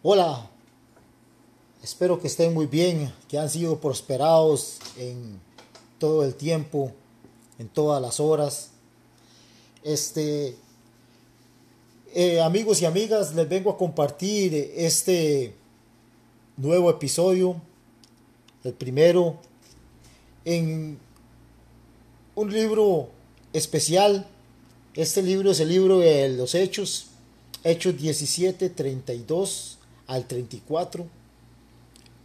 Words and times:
Hola, 0.00 0.48
espero 1.82 2.20
que 2.20 2.28
estén 2.28 2.54
muy 2.54 2.66
bien, 2.66 3.12
que 3.26 3.36
han 3.36 3.50
sido 3.50 3.80
prosperados 3.80 4.78
en 4.96 5.40
todo 5.98 6.24
el 6.24 6.36
tiempo, 6.36 6.92
en 7.58 7.68
todas 7.68 8.00
las 8.00 8.20
horas. 8.20 8.70
Este, 9.82 10.54
eh, 12.14 12.40
amigos 12.40 12.80
y 12.80 12.84
amigas, 12.84 13.34
les 13.34 13.48
vengo 13.48 13.72
a 13.72 13.76
compartir 13.76 14.72
este 14.76 15.56
nuevo 16.56 16.90
episodio, 16.90 17.60
el 18.62 18.74
primero, 18.74 19.34
en 20.44 20.96
un 22.36 22.52
libro 22.52 23.08
especial. 23.52 24.28
Este 24.94 25.22
libro 25.22 25.50
es 25.50 25.58
el 25.58 25.70
libro 25.70 25.98
de 25.98 26.28
los 26.28 26.54
Hechos, 26.54 27.06
Hechos 27.64 28.00
17, 28.00 28.70
32 28.70 29.77
al 30.08 30.26
34. 30.26 31.06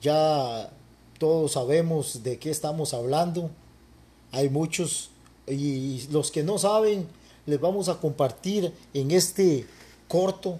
Ya 0.02 0.72
todos 1.20 1.52
sabemos 1.52 2.24
de 2.24 2.40
qué 2.40 2.50
estamos 2.50 2.94
hablando. 2.96 3.52
Hay 4.32 4.50
muchos 4.50 5.12
y 5.48 6.08
los 6.12 6.32
que 6.32 6.42
no 6.42 6.58
saben 6.58 7.08
les 7.46 7.60
vamos 7.60 7.90
a 7.90 8.00
compartir 8.00 8.74
en 8.94 9.12
este 9.12 9.68
corto, 10.08 10.58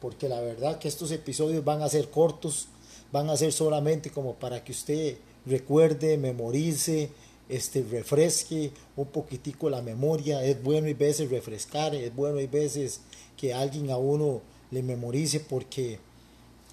porque 0.00 0.28
la 0.28 0.40
verdad 0.40 0.78
que 0.78 0.88
estos 0.88 1.10
episodios 1.10 1.64
van 1.64 1.82
a 1.82 1.88
ser 1.88 2.10
cortos, 2.10 2.68
van 3.10 3.30
a 3.30 3.36
ser 3.36 3.52
solamente 3.52 4.10
como 4.10 4.34
para 4.34 4.62
que 4.62 4.72
usted 4.72 5.16
recuerde, 5.46 6.18
memorice, 6.18 7.10
este, 7.48 7.82
refresque 7.82 8.70
un 8.96 9.06
poquitico 9.06 9.70
la 9.70 9.80
memoria. 9.80 10.44
Es 10.44 10.62
bueno 10.62 10.88
y 10.88 10.94
veces 10.94 11.30
refrescar, 11.30 11.94
es 11.94 12.14
bueno 12.14 12.40
y 12.40 12.46
veces 12.46 13.00
que 13.36 13.54
alguien 13.54 13.90
a 13.90 13.96
uno 13.96 14.42
le 14.70 14.82
memorice 14.82 15.40
porque 15.40 15.98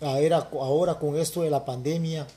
Ahora, 0.01 0.49
ahora 0.51 0.99
con 0.99 1.15
esto 1.17 1.43
de 1.43 1.49
la 1.49 1.63
pandemia, 1.63 2.27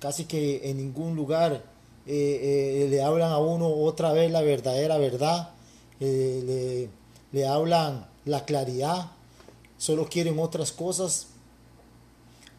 casi 0.00 0.24
que 0.24 0.68
en 0.68 0.78
ningún 0.78 1.14
lugar 1.14 1.62
eh, 2.06 2.82
eh, 2.82 2.88
le 2.90 3.02
hablan 3.02 3.30
a 3.30 3.38
uno 3.38 3.68
otra 3.68 4.12
vez 4.12 4.30
la 4.30 4.42
verdadera 4.42 4.98
verdad, 4.98 5.50
eh, 6.00 6.88
le, 7.32 7.38
le 7.38 7.46
hablan 7.46 8.06
la 8.24 8.44
claridad, 8.44 9.12
solo 9.78 10.08
quieren 10.08 10.38
otras 10.38 10.72
cosas. 10.72 11.28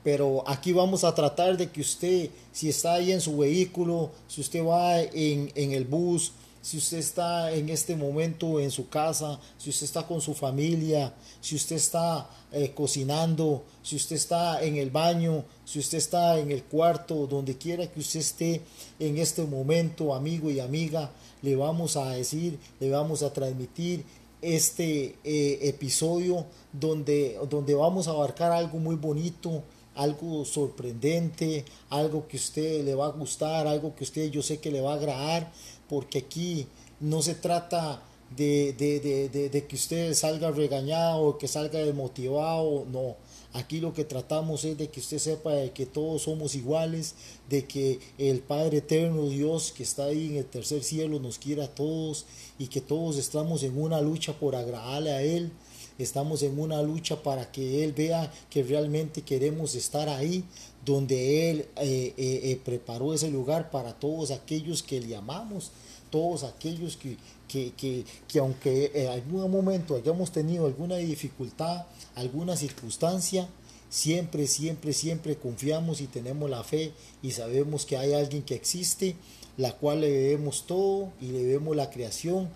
Pero 0.03 0.43
aquí 0.47 0.71
vamos 0.71 1.03
a 1.03 1.15
tratar 1.15 1.57
de 1.57 1.71
que 1.71 1.81
usted, 1.81 2.29
si 2.51 2.69
está 2.69 2.93
ahí 2.93 3.11
en 3.11 3.21
su 3.21 3.37
vehículo, 3.37 4.11
si 4.27 4.39
usted 4.39 4.63
va 4.63 5.01
en, 5.01 5.51
en 5.55 5.71
el 5.71 5.85
bus, 5.85 6.31
si 6.65 6.77
usted 6.77 6.97
está 6.97 7.51
en 7.51 7.69
este 7.69 7.95
momento 7.95 8.59
en 8.59 8.71
su 8.71 8.89
casa, 8.89 9.39
si 9.55 9.69
usted 9.69 9.85
está 9.85 10.07
con 10.07 10.19
su 10.19 10.33
familia, 10.33 11.13
si 11.39 11.55
usted 11.55 11.75
está 11.75 12.27
eh, 12.51 12.71
cocinando, 12.73 13.65
si 13.83 13.95
usted 13.97 14.15
está 14.15 14.63
en 14.63 14.77
el 14.77 14.89
baño, 14.89 15.43
si 15.63 15.77
usted 15.77 15.99
está 15.99 16.39
en 16.39 16.49
el 16.49 16.63
cuarto, 16.63 17.27
donde 17.27 17.55
quiera 17.55 17.85
que 17.85 17.99
usted 17.99 18.19
esté 18.19 18.61
en 18.97 19.19
este 19.19 19.43
momento, 19.43 20.15
amigo 20.15 20.49
y 20.49 20.59
amiga, 20.59 21.11
le 21.43 21.55
vamos 21.55 21.97
a 21.97 22.09
decir, 22.09 22.57
le 22.79 22.89
vamos 22.89 23.21
a 23.21 23.31
transmitir 23.31 24.03
este 24.41 25.19
eh, 25.23 25.59
episodio 25.61 26.47
donde, 26.73 27.37
donde 27.47 27.75
vamos 27.75 28.07
a 28.07 28.11
abarcar 28.11 28.51
algo 28.51 28.79
muy 28.79 28.95
bonito, 28.95 29.61
algo 29.95 30.43
sorprendente, 30.45 31.65
algo 31.89 32.27
que 32.27 32.37
usted 32.37 32.83
le 32.83 32.95
va 32.95 33.07
a 33.07 33.11
gustar, 33.11 33.65
algo 33.65 33.95
que 33.95 34.03
usted 34.03 34.29
yo 34.29 34.41
sé 34.41 34.59
que 34.59 34.71
le 34.71 34.81
va 34.81 34.93
a 34.93 34.95
agradar, 34.95 35.51
porque 35.87 36.19
aquí 36.19 36.67
no 36.99 37.21
se 37.21 37.35
trata 37.35 38.01
de, 38.35 38.73
de, 38.73 39.65
que 39.67 39.75
usted 39.75 40.13
salga 40.13 40.51
regañado 40.51 41.37
que 41.37 41.47
salga 41.47 41.79
desmotivado, 41.79 42.85
no. 42.91 43.15
Aquí 43.53 43.79
lo 43.79 43.93
que 43.93 44.03
tratamos 44.03 44.65
es 44.65 44.77
de 44.77 44.89
que 44.89 44.99
usted 44.99 45.17
sepa 45.17 45.53
de 45.53 45.71
que 45.71 45.85
todos 45.85 46.23
somos 46.23 46.55
iguales, 46.55 47.15
de 47.47 47.65
que 47.65 47.99
el 48.17 48.39
Padre 48.39 48.79
Eterno 48.79 49.29
Dios 49.29 49.71
que 49.71 49.83
está 49.83 50.05
ahí 50.05 50.25
en 50.27 50.35
el 50.37 50.45
tercer 50.45 50.83
cielo 50.83 51.21
nos 51.21 51.39
quiere 51.39 51.63
a 51.63 51.73
todos 51.73 52.25
y 52.59 52.67
que 52.67 52.81
todos 52.81 53.17
estamos 53.17 53.63
en 53.63 53.79
una 53.79 54.01
lucha 54.01 54.33
por 54.33 54.57
agradarle 54.57 55.11
a 55.11 55.21
Él 55.21 55.51
estamos 55.97 56.43
en 56.43 56.59
una 56.59 56.81
lucha 56.81 57.21
para 57.21 57.51
que 57.51 57.83
Él 57.83 57.93
vea 57.93 58.31
que 58.49 58.63
realmente 58.63 59.21
queremos 59.21 59.75
estar 59.75 60.09
ahí, 60.09 60.43
donde 60.83 61.49
Él 61.49 61.59
eh, 61.77 62.13
eh, 62.17 62.39
eh, 62.43 62.61
preparó 62.63 63.13
ese 63.13 63.29
lugar 63.29 63.71
para 63.71 63.93
todos 63.93 64.31
aquellos 64.31 64.83
que 64.83 64.99
le 64.99 65.15
amamos, 65.15 65.71
todos 66.15 66.45
aquellos 66.45 66.95
que, 66.95 67.17
que, 67.49 67.73
que, 67.73 68.05
que 68.25 68.39
aunque 68.39 68.89
en 68.95 69.09
algún 69.09 69.51
momento 69.51 69.97
hayamos 69.97 70.31
tenido 70.31 70.65
alguna 70.65 70.95
dificultad, 70.95 71.87
alguna 72.15 72.55
circunstancia, 72.55 73.49
siempre, 73.89 74.47
siempre, 74.47 74.93
siempre 74.93 75.35
confiamos 75.35 75.99
y 75.99 76.07
tenemos 76.07 76.49
la 76.49 76.63
fe 76.63 76.93
y 77.21 77.31
sabemos 77.31 77.85
que 77.85 77.97
hay 77.97 78.13
alguien 78.13 78.43
que 78.43 78.55
existe, 78.55 79.17
la 79.57 79.73
cual 79.73 79.99
le 79.99 80.09
debemos 80.09 80.65
todo 80.65 81.11
y 81.19 81.25
le 81.31 81.43
debemos 81.43 81.75
la 81.75 81.89
creación, 81.89 82.47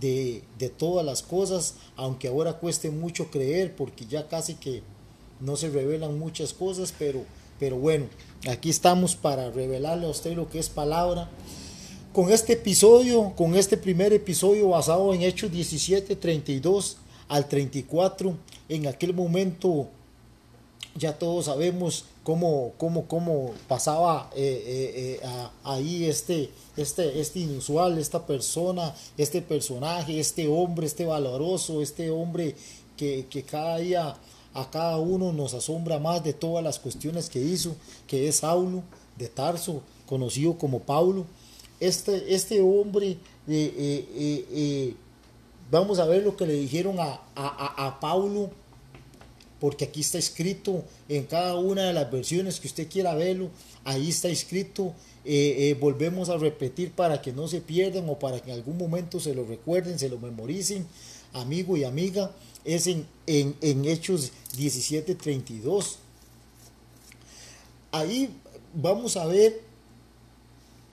de, 0.00 0.42
todas 0.76 1.06
las 1.06 1.22
cosas, 1.22 1.76
aunque 1.94 2.26
ahora 2.26 2.54
cueste 2.54 2.90
mucho 2.90 3.30
creer 3.30 3.76
porque 3.76 4.04
ya 4.04 4.26
casi 4.26 4.54
que 4.54 4.82
no 5.38 5.54
se 5.54 5.70
revelan 5.70 6.18
muchas 6.18 6.52
cosas, 6.52 6.92
pero, 6.98 7.22
pero 7.60 7.76
bueno, 7.76 8.06
aquí 8.50 8.68
estamos 8.68 9.14
para 9.14 9.52
revelarle 9.52 10.06
a 10.06 10.10
usted 10.10 10.34
lo 10.34 10.50
que 10.50 10.58
es 10.58 10.68
palabra. 10.68 11.30
Con 12.16 12.32
este 12.32 12.54
episodio, 12.54 13.34
con 13.36 13.54
este 13.54 13.76
primer 13.76 14.10
episodio 14.14 14.70
basado 14.70 15.12
en 15.12 15.20
Hechos 15.20 15.52
17, 15.52 16.16
32 16.16 16.96
al 17.28 17.46
34, 17.46 18.34
en 18.70 18.86
aquel 18.86 19.12
momento 19.12 19.88
ya 20.94 21.18
todos 21.18 21.44
sabemos 21.44 22.06
cómo, 22.22 22.72
cómo, 22.78 23.06
cómo 23.06 23.52
pasaba 23.68 24.30
eh, 24.34 24.40
eh, 24.40 25.20
eh, 25.22 25.28
ahí 25.62 26.06
este, 26.06 26.48
este, 26.78 27.20
este 27.20 27.40
inusual, 27.40 27.98
esta 27.98 28.26
persona, 28.26 28.94
este 29.18 29.42
personaje, 29.42 30.18
este 30.18 30.48
hombre, 30.48 30.86
este 30.86 31.04
valoroso, 31.04 31.82
este 31.82 32.08
hombre 32.08 32.56
que, 32.96 33.26
cada 33.46 33.76
día 33.76 34.16
a 34.54 34.70
cada 34.70 34.96
uno 34.96 35.34
nos 35.34 35.52
asombra 35.52 35.98
más 35.98 36.24
de 36.24 36.32
todas 36.32 36.64
las 36.64 36.78
cuestiones 36.78 37.28
que 37.28 37.42
hizo, 37.42 37.76
que 38.06 38.26
es 38.26 38.36
Saulo 38.36 38.82
de 39.18 39.28
Tarso, 39.28 39.82
conocido 40.06 40.56
como 40.56 40.80
Paulo. 40.80 41.26
Este, 41.78 42.34
este 42.34 42.60
hombre, 42.60 43.18
vamos 45.70 45.98
a 45.98 46.06
ver 46.06 46.22
lo 46.22 46.36
que 46.36 46.46
le 46.46 46.54
dijeron 46.54 46.98
a, 47.00 47.20
a, 47.34 47.86
a 47.86 48.00
Paulo 48.00 48.50
porque 49.60 49.86
aquí 49.86 50.00
está 50.00 50.18
escrito 50.18 50.84
en 51.08 51.24
cada 51.24 51.56
una 51.56 51.84
de 51.84 51.92
las 51.92 52.10
versiones 52.10 52.60
que 52.60 52.68
usted 52.68 52.88
quiera 52.88 53.14
verlo, 53.14 53.50
ahí 53.84 54.10
está 54.10 54.28
escrito, 54.28 54.92
eh, 55.24 55.70
eh, 55.70 55.76
volvemos 55.80 56.28
a 56.28 56.36
repetir 56.36 56.92
para 56.92 57.22
que 57.22 57.32
no 57.32 57.48
se 57.48 57.60
pierdan 57.60 58.08
o 58.08 58.18
para 58.18 58.40
que 58.40 58.50
en 58.50 58.56
algún 58.56 58.76
momento 58.76 59.18
se 59.18 59.34
lo 59.34 59.44
recuerden, 59.44 59.98
se 59.98 60.08
lo 60.08 60.18
memoricen, 60.18 60.86
amigo 61.32 61.76
y 61.76 61.84
amiga, 61.84 62.30
es 62.64 62.86
en, 62.86 63.06
en, 63.26 63.56
en 63.60 63.84
Hechos 63.86 64.32
17:32. 64.56 65.96
Ahí 67.92 68.30
vamos 68.74 69.16
a 69.16 69.26
ver 69.26 69.62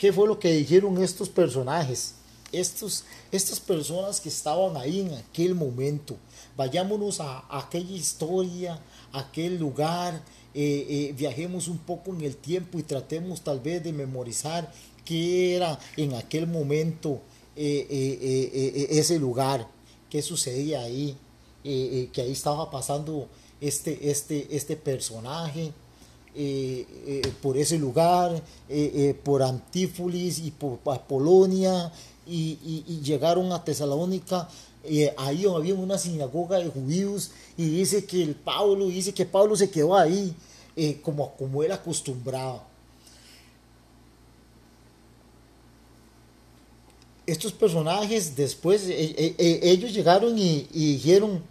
qué 0.03 0.11
fue 0.11 0.27
lo 0.27 0.37
que 0.37 0.51
dijeron 0.51 1.01
estos 1.01 1.29
personajes, 1.29 2.15
estos, 2.51 3.05
estas 3.31 3.61
personas 3.61 4.19
que 4.19 4.27
estaban 4.27 4.75
ahí 4.75 4.99
en 4.99 5.13
aquel 5.13 5.55
momento. 5.55 6.17
Vayámonos 6.57 7.21
a, 7.21 7.45
aquella 7.49 7.95
historia, 7.95 8.81
a 9.13 9.19
aquel 9.19 9.57
lugar, 9.57 10.21
eh, 10.53 10.85
eh, 10.89 11.13
viajemos 11.17 11.69
un 11.69 11.77
poco 11.77 12.13
en 12.13 12.19
el 12.19 12.35
tiempo 12.35 12.77
y 12.77 12.83
tratemos 12.83 13.39
tal 13.45 13.61
vez 13.61 13.81
de 13.81 13.93
memorizar 13.93 14.69
qué 15.05 15.55
era 15.55 15.79
en 15.95 16.15
aquel 16.15 16.47
momento 16.47 17.21
eh, 17.55 18.89
ese 18.89 19.17
lugar, 19.19 19.69
qué 20.09 20.21
sucedía 20.21 20.81
ahí, 20.81 21.15
que 21.63 22.21
ahí 22.21 22.31
estaba 22.33 22.69
pasando 22.69 23.29
este, 23.61 24.11
este, 24.11 24.53
este 24.53 24.75
personaje. 24.75 25.71
Por 27.41 27.57
ese 27.57 27.77
lugar, 27.77 28.41
por 29.23 29.43
Antífolis 29.43 30.39
y 30.39 30.51
por 30.51 30.79
Polonia, 30.79 31.91
y, 32.25 32.99
llegaron 33.03 33.51
a 33.51 33.63
Tesalónica 33.63 34.47
ahí 35.17 35.45
había 35.45 35.75
una 35.75 35.97
sinagoga 35.97 36.59
de 36.59 36.69
judíos 36.69 37.31
y 37.57 37.69
dice 37.69 38.05
que 38.05 38.21
el 38.21 38.35
Pablo, 38.35 38.87
dice 38.87 39.13
que 39.13 39.25
Pablo 39.25 39.55
se 39.55 39.69
quedó 39.69 39.95
ahí 39.95 40.33
eh, 40.75 40.99
como, 41.01 41.31
como 41.35 41.63
él 41.63 41.71
acostumbraba. 41.71 42.63
Estos 47.25 47.53
personajes 47.53 48.35
después, 48.35 48.83
eh, 48.87 49.35
eh, 49.37 49.59
ellos 49.61 49.93
llegaron 49.93 50.37
y, 50.37 50.67
y 50.73 50.93
dijeron, 50.93 51.41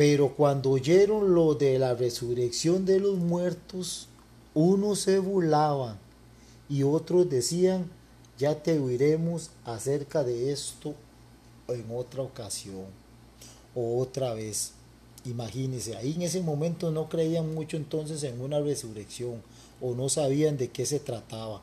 pero 0.00 0.34
cuando 0.34 0.70
oyeron 0.70 1.34
lo 1.34 1.54
de 1.54 1.78
la 1.78 1.92
resurrección 1.92 2.86
de 2.86 2.98
los 3.00 3.18
muertos, 3.18 4.08
unos 4.54 5.00
se 5.00 5.18
burlaban 5.18 5.98
y 6.70 6.84
otros 6.84 7.28
decían, 7.28 7.90
ya 8.38 8.62
te 8.62 8.78
oiremos 8.78 9.50
acerca 9.66 10.24
de 10.24 10.52
esto 10.52 10.94
en 11.68 11.84
otra 11.94 12.22
ocasión 12.22 12.86
o 13.74 14.00
otra 14.00 14.32
vez. 14.32 14.72
Imagínense, 15.26 15.94
ahí 15.98 16.14
en 16.14 16.22
ese 16.22 16.40
momento 16.40 16.90
no 16.90 17.10
creían 17.10 17.54
mucho 17.54 17.76
entonces 17.76 18.22
en 18.22 18.40
una 18.40 18.58
resurrección 18.58 19.42
o 19.82 19.94
no 19.94 20.08
sabían 20.08 20.56
de 20.56 20.70
qué 20.70 20.86
se 20.86 20.98
trataba 20.98 21.60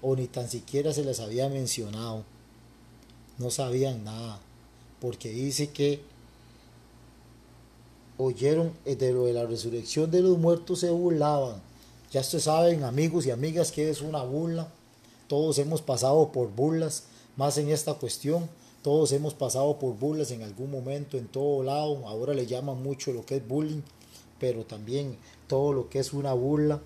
o 0.00 0.16
ni 0.16 0.26
tan 0.26 0.48
siquiera 0.48 0.94
se 0.94 1.04
les 1.04 1.20
había 1.20 1.50
mencionado. 1.50 2.24
No 3.36 3.50
sabían 3.50 4.04
nada, 4.04 4.40
porque 5.02 5.28
dice 5.28 5.68
que 5.68 6.13
oyeron 8.18 8.72
de 8.84 9.12
lo 9.12 9.26
de 9.26 9.32
la 9.32 9.44
resurrección 9.44 10.10
de 10.10 10.22
los 10.22 10.38
muertos 10.38 10.80
se 10.80 10.90
burlaban. 10.90 11.60
Ya 12.12 12.20
ustedes 12.20 12.44
saben, 12.44 12.84
amigos 12.84 13.26
y 13.26 13.30
amigas, 13.30 13.72
que 13.72 13.90
es 13.90 14.00
una 14.00 14.22
burla. 14.22 14.68
Todos 15.26 15.58
hemos 15.58 15.82
pasado 15.82 16.30
por 16.30 16.48
burlas, 16.48 17.04
más 17.36 17.58
en 17.58 17.70
esta 17.70 17.94
cuestión. 17.94 18.48
Todos 18.82 19.12
hemos 19.12 19.34
pasado 19.34 19.78
por 19.78 19.94
burlas 19.94 20.30
en 20.30 20.42
algún 20.42 20.70
momento, 20.70 21.16
en 21.16 21.26
todo 21.26 21.64
lado. 21.64 22.06
Ahora 22.06 22.34
le 22.34 22.46
llaman 22.46 22.82
mucho 22.82 23.12
lo 23.12 23.24
que 23.24 23.36
es 23.36 23.48
bullying, 23.48 23.80
pero 24.38 24.64
también 24.64 25.16
todo 25.48 25.72
lo 25.72 25.88
que 25.88 25.98
es 25.98 26.12
una 26.12 26.34
burla. 26.34 26.80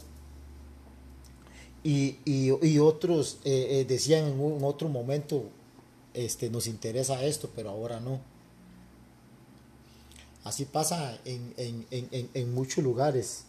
Y, 1.85 2.51
otros 2.79 3.39
eh, 3.45 3.81
eh, 3.81 3.85
decían 3.85 4.27
en 4.27 4.41
un 4.41 4.65
otro 4.65 4.89
momento, 4.89 5.45
este, 6.15 6.51
nos 6.51 6.67
interesa 6.67 7.23
esto, 7.25 7.51
pero 7.55 7.71
ahora 7.71 8.01
no. 8.01 8.21
Así 10.49 10.65
pasa 10.65 11.19
en, 11.25 12.55
muchos 12.55 12.83
lugares. 12.83 13.45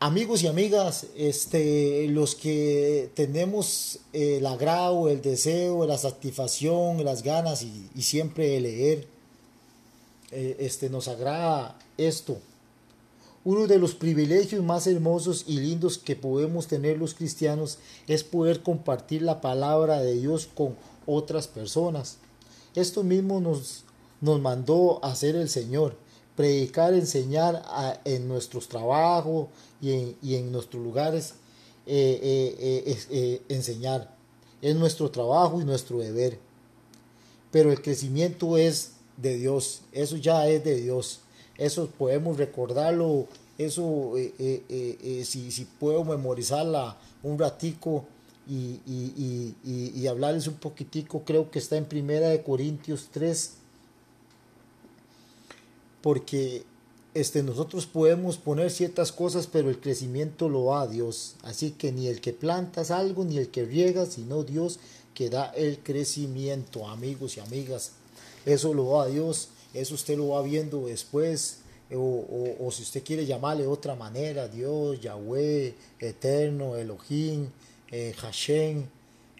Amigos 0.00 0.42
y 0.42 0.46
amigas, 0.46 1.06
este, 1.16 2.08
los 2.08 2.34
que 2.34 3.10
tenemos 3.14 4.00
el 4.12 4.46
agrado, 4.46 5.08
el 5.08 5.20
deseo, 5.22 5.86
la 5.86 5.98
satisfacción, 5.98 7.04
las 7.04 7.22
ganas 7.22 7.62
y, 7.62 8.02
siempre 8.02 8.58
leer, 8.60 9.06
eh, 10.32 10.56
este, 10.60 10.88
nos 10.90 11.08
agrada 11.08 11.78
esto 11.96 12.38
uno 13.42 13.66
de 13.66 13.78
los 13.78 13.94
privilegios 13.94 14.62
más 14.62 14.86
hermosos 14.86 15.44
y 15.46 15.58
lindos 15.60 15.96
que 15.96 16.14
podemos 16.14 16.66
tener 16.66 16.98
los 16.98 17.14
cristianos 17.14 17.78
es 18.06 18.22
poder 18.22 18.62
compartir 18.62 19.22
la 19.22 19.40
palabra 19.40 20.00
de 20.00 20.14
Dios 20.14 20.48
con 20.54 20.76
otras 21.06 21.48
personas. 21.48 22.18
Esto 22.74 23.02
mismo 23.02 23.40
nos, 23.40 23.84
nos 24.20 24.40
mandó 24.40 25.04
hacer 25.04 25.36
el 25.36 25.48
Señor, 25.48 25.96
predicar, 26.36 26.94
enseñar 26.94 27.62
en 28.04 28.28
nuestros 28.28 28.68
trabajos 28.68 29.48
y 29.80 30.14
en, 30.34 30.52
nuestros 30.52 30.82
lugares, 30.82 31.34
eh, 31.86 32.56
eh, 32.58 32.98
eh, 33.10 33.42
enseñar. 33.48 34.14
Es 34.62 34.76
nuestro 34.76 35.10
trabajo 35.10 35.60
y 35.60 35.64
nuestro 35.64 35.98
deber. 35.98 36.38
Pero 37.50 37.72
el 37.72 37.82
crecimiento 37.82 38.56
es 38.56 38.92
de 39.16 39.36
Dios, 39.36 39.82
eso 39.92 40.16
ya 40.16 40.48
es 40.48 40.64
de 40.64 40.76
Dios 40.76 41.20
eso 41.60 41.90
podemos 41.90 42.38
recordarlo, 42.38 43.26
eso 43.58 44.14
si, 44.16 45.50
si, 45.50 45.64
puedo 45.78 46.04
memorizarla 46.04 46.96
un 47.22 47.38
ratico 47.38 48.06
y, 48.48 48.80
y, 49.62 50.06
hablarles 50.06 50.46
un 50.46 50.54
poquitico, 50.54 51.22
creo 51.22 51.50
que 51.50 51.58
está 51.58 51.76
en 51.76 51.84
Primera 51.84 52.28
de 52.28 52.42
Corintios 52.42 53.08
3, 53.12 53.56
porque 56.02 56.64
este, 57.14 57.42
nosotros 57.42 57.86
podemos 57.86 58.38
poner 58.38 58.70
ciertas 58.70 59.12
cosas, 59.12 59.46
pero 59.46 59.68
el 59.68 59.80
crecimiento 59.80 60.48
lo 60.48 60.66
da 60.66 60.86
Dios. 60.86 61.36
Así 61.42 61.72
que 61.72 61.92
ni 61.92 62.06
el 62.06 62.20
que 62.20 62.32
plantas 62.32 62.90
algo, 62.90 63.24
ni 63.24 63.38
el 63.38 63.48
que 63.48 63.64
riega, 63.64 64.06
sino 64.06 64.44
Dios 64.44 64.78
que 65.14 65.28
da 65.28 65.46
el 65.50 65.78
crecimiento, 65.78 66.88
amigos 66.88 67.36
y 67.36 67.40
amigas. 67.40 67.92
Eso 68.46 68.72
lo 68.72 68.98
da 68.98 69.06
Dios. 69.06 69.48
Eso 69.74 69.94
usted 69.94 70.16
lo 70.16 70.28
va 70.28 70.42
viendo 70.42 70.86
después, 70.86 71.58
o, 71.92 72.70
si 72.72 72.82
usted 72.82 73.02
quiere 73.02 73.26
llamarle 73.26 73.62
de 73.62 73.68
otra 73.68 73.94
manera, 73.94 74.48
Dios, 74.48 75.00
Yahweh, 75.00 75.74
Eterno, 75.98 76.76
Elohim, 76.76 77.48
eh, 77.90 78.14
Hashem, 78.18 78.84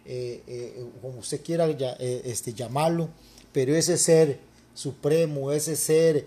eh, 0.05 0.43
eh, 0.47 0.85
como 1.01 1.19
usted 1.19 1.41
quiera 1.43 1.69
este, 1.99 2.53
llamarlo, 2.53 3.09
pero 3.53 3.75
ese 3.75 3.97
ser 3.97 4.39
supremo, 4.75 5.53
ese 5.53 5.77
ser 5.77 6.27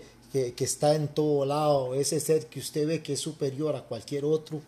que, 0.56 0.64
está 0.64 0.96
en 0.96 1.06
todo 1.06 1.46
lado, 1.46 1.94
ese 1.94 2.18
ser 2.18 2.46
que 2.46 2.58
usted 2.58 2.88
ve 2.88 3.02
que 3.02 3.12
es 3.12 3.20
superior 3.20 3.76
a 3.76 3.84
cualquier 3.84 4.24
otro, 4.24 4.60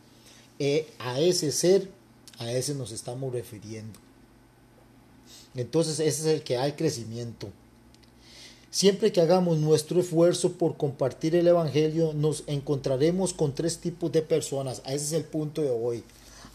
a 1.01 1.21
ese 1.21 1.51
ser, 1.51 1.91
a 2.39 2.53
ese 2.53 2.75
nos 2.75 2.93
estamos 2.93 3.33
refiriendo. 3.33 3.99
Entonces 5.57 5.99
ese 5.99 6.21
es 6.21 6.27
el 6.27 6.43
que 6.43 6.55
da 6.55 6.67
el 6.67 6.77
crecimiento. 6.77 7.49
Siempre 8.71 9.11
que 9.11 9.21
hagamos 9.21 9.59
nuestro 9.59 10.01
esfuerzo 10.01 10.53
por 10.53 10.77
compartir 10.77 11.35
el 11.35 11.49
Evangelio, 11.49 12.13
nos 12.13 12.45
encontraremos 12.47 13.35
con 13.35 13.55
tres 13.55 13.79
tipos 13.79 14.13
de 14.13 14.23
personas. 14.23 14.83
Ese 14.85 14.97
es 14.97 15.13
el 15.13 15.25
punto 15.25 15.63
de 15.63 15.71
hoy. 15.71 16.05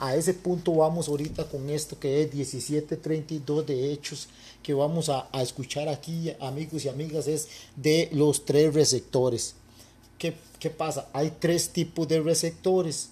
A 0.01 0.15
ese 0.15 0.33
punto 0.33 0.73
vamos 0.73 1.07
ahorita 1.07 1.47
con 1.47 1.69
esto 1.69 1.99
que 1.99 2.23
es 2.23 2.33
1732 2.33 3.67
de 3.67 3.93
Hechos 3.93 4.27
que 4.63 4.73
vamos 4.73 5.09
a, 5.09 5.29
escuchar 5.43 5.89
aquí, 5.89 6.33
amigos 6.39 6.85
y 6.85 6.89
amigas, 6.89 7.27
es 7.27 7.47
de 7.75 8.09
los 8.11 8.43
tres 8.43 8.73
receptores. 8.73 9.53
¿Qué, 10.17 10.33
¿Qué, 10.59 10.71
pasa? 10.71 11.07
Hay 11.13 11.33
tres 11.39 11.69
tipos 11.69 12.07
de 12.07 12.19
receptores. 12.19 13.09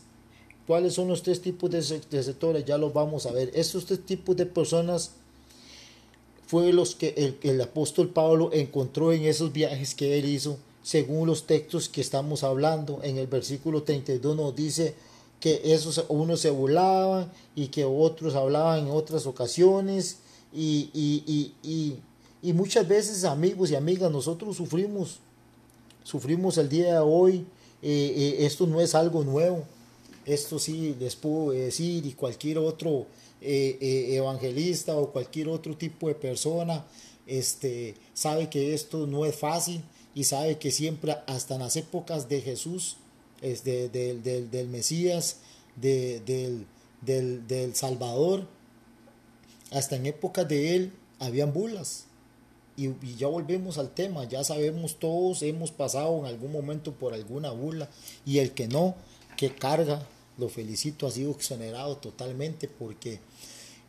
¿Cuáles 0.65 0.95
son 0.95 1.07
los 1.09 1.21
tres 1.21 1.43
tipos 1.43 1.69
de 1.69 1.79
receptores? 2.11 2.65
Ya 2.65 2.79
los 2.79 2.91
vamos 2.91 3.27
a 3.27 3.31
ver. 3.33 3.51
Estos 3.53 3.85
tres 3.85 4.03
tipos 4.03 4.35
de 4.35 4.47
personas 4.47 5.11
fue 6.47 6.73
los 6.73 6.95
que 6.95 7.35
el, 7.43 7.61
apóstol 7.61 8.09
Pablo 8.09 8.49
encontró 8.51 9.13
en 9.13 9.25
esos 9.25 9.53
viajes 9.53 9.93
que 9.93 10.17
él 10.17 10.25
hizo, 10.25 10.57
según 10.81 11.27
los 11.27 11.45
textos 11.45 11.87
que 11.87 12.01
estamos 12.01 12.43
hablando. 12.43 13.01
En 13.03 13.19
el 13.19 13.27
versículo 13.27 13.83
32 13.83 14.35
nos 14.35 14.55
dice 14.55 14.95
que 15.39 15.61
esos 15.63 16.03
unos 16.09 16.41
se 16.41 16.49
burlaban 16.49 17.31
y 17.55 17.67
que 17.67 17.85
otros 17.85 18.35
hablaban 18.35 18.79
en 18.79 18.91
otras 18.91 19.25
ocasiones 19.25 20.17
y, 20.53 20.89
y, 20.93 22.53
muchas 22.53 22.87
veces 22.87 23.23
amigos 23.23 23.71
y 23.71 23.75
amigas 23.75 24.11
nosotros 24.11 24.57
sufrimos, 24.57 25.19
sufrimos 26.03 26.57
el 26.57 26.67
día 26.67 26.93
de 26.93 26.99
hoy, 26.99 27.45
eh, 27.81 28.13
eh, 28.15 28.45
esto 28.45 28.65
no 28.65 28.81
es 28.81 28.95
algo 28.95 29.23
nuevo, 29.23 29.63
esto 30.25 30.59
sí 30.59 30.95
les 30.99 31.15
puedo 31.15 31.51
decir 31.51 32.05
y 32.05 32.13
cualquier 32.13 32.57
otro 32.57 33.05
eh, 33.41 34.15
evangelista 34.15 34.95
o 34.95 35.11
cualquier 35.11 35.47
otro 35.49 35.75
tipo 35.77 36.07
de 36.07 36.15
persona 36.15 36.85
este, 37.29 37.95
sabe 38.13 38.49
que 38.49 38.73
esto 38.73 39.05
no 39.05 39.25
es 39.25 39.35
fácil 39.35 39.81
y 40.15 40.23
sabe 40.23 40.57
que 40.57 40.71
siempre, 40.71 41.15
hasta 41.27 41.55
en 41.55 41.61
las 41.61 41.75
épocas 41.75 42.27
de 42.27 42.41
Jesús, 42.41 42.97
es 43.41 43.63
del, 43.63 44.67
Mesías, 44.69 45.37
del, 45.75 46.65
del, 47.01 47.75
Salvador, 47.75 48.47
hasta 49.71 49.95
en 49.95 50.05
épocas 50.07 50.47
de 50.47 50.75
él 50.75 50.93
habían 51.19 51.53
bulas. 51.53 52.05
Y, 52.77 52.89
ya 53.17 53.27
volvemos 53.27 53.77
al 53.77 53.91
tema, 53.93 54.23
ya 54.23 54.43
sabemos 54.43 54.99
todos, 54.99 55.41
hemos 55.43 55.71
pasado 55.71 56.19
en 56.19 56.25
algún 56.25 56.51
momento 56.51 56.93
por 56.93 57.13
alguna 57.13 57.51
bula 57.51 57.89
y 58.25 58.39
el 58.39 58.51
que 58.51 58.67
no, 58.67 58.95
que 59.35 59.53
carga, 59.53 60.07
lo 60.37 60.47
felicito, 60.47 61.05
ha 61.05 61.11
sido 61.11 61.31
exonerado 61.31 61.97
totalmente 61.97 62.69
porque 62.69 63.19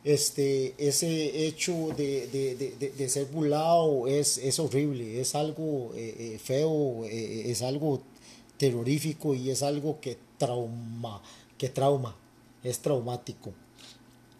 este, 0.03 0.73
ese 0.77 1.45
hecho 1.45 1.89
de, 1.95 3.05
ser 3.07 3.25
burlado 3.27 4.07
es, 4.07 4.37
es, 4.39 4.59
horrible, 4.59 5.21
es 5.21 5.35
algo 5.35 5.91
eh, 5.95 6.15
eh, 6.17 6.39
feo, 6.43 7.05
eh, 7.05 7.51
es 7.51 7.61
algo 7.61 8.01
terrorífico 8.61 9.33
y 9.33 9.49
es 9.49 9.63
algo 9.63 9.99
que 9.99 10.19
trauma, 10.37 11.19
que 11.57 11.67
trauma, 11.67 12.15
es 12.63 12.77
traumático. 12.77 13.53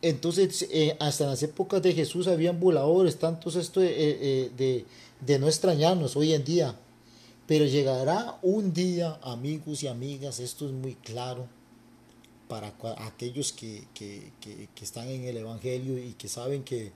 Entonces, 0.03 0.69
hasta 0.99 1.23
en 1.23 1.29
las 1.31 1.41
épocas 1.41 1.81
de 1.81 1.91
Jesús 1.91 2.27
habían 2.27 2.59
burladores, 2.59 3.17
tantos 3.17 3.55
esto 3.55 3.79
de, 3.79 4.85
de 5.25 5.39
no 5.39 5.47
extrañarnos 5.47 6.15
hoy 6.15 6.33
en 6.33 6.43
día. 6.43 6.75
Pero 7.47 7.65
llegará 7.65 8.37
un 8.43 8.73
día, 8.73 9.17
amigos 9.23 9.81
y 9.81 9.87
amigas, 9.87 10.39
esto 10.39 10.67
es 10.67 10.71
muy 10.71 10.93
claro, 10.93 11.47
para 12.47 12.75
aquellos 13.07 13.51
que, 13.51 13.87
están 14.79 15.07
en 15.07 15.23
el 15.23 15.37
Evangelio 15.37 15.97
y 15.97 16.13
que 16.13 16.27
saben 16.27 16.63
que 16.63 16.91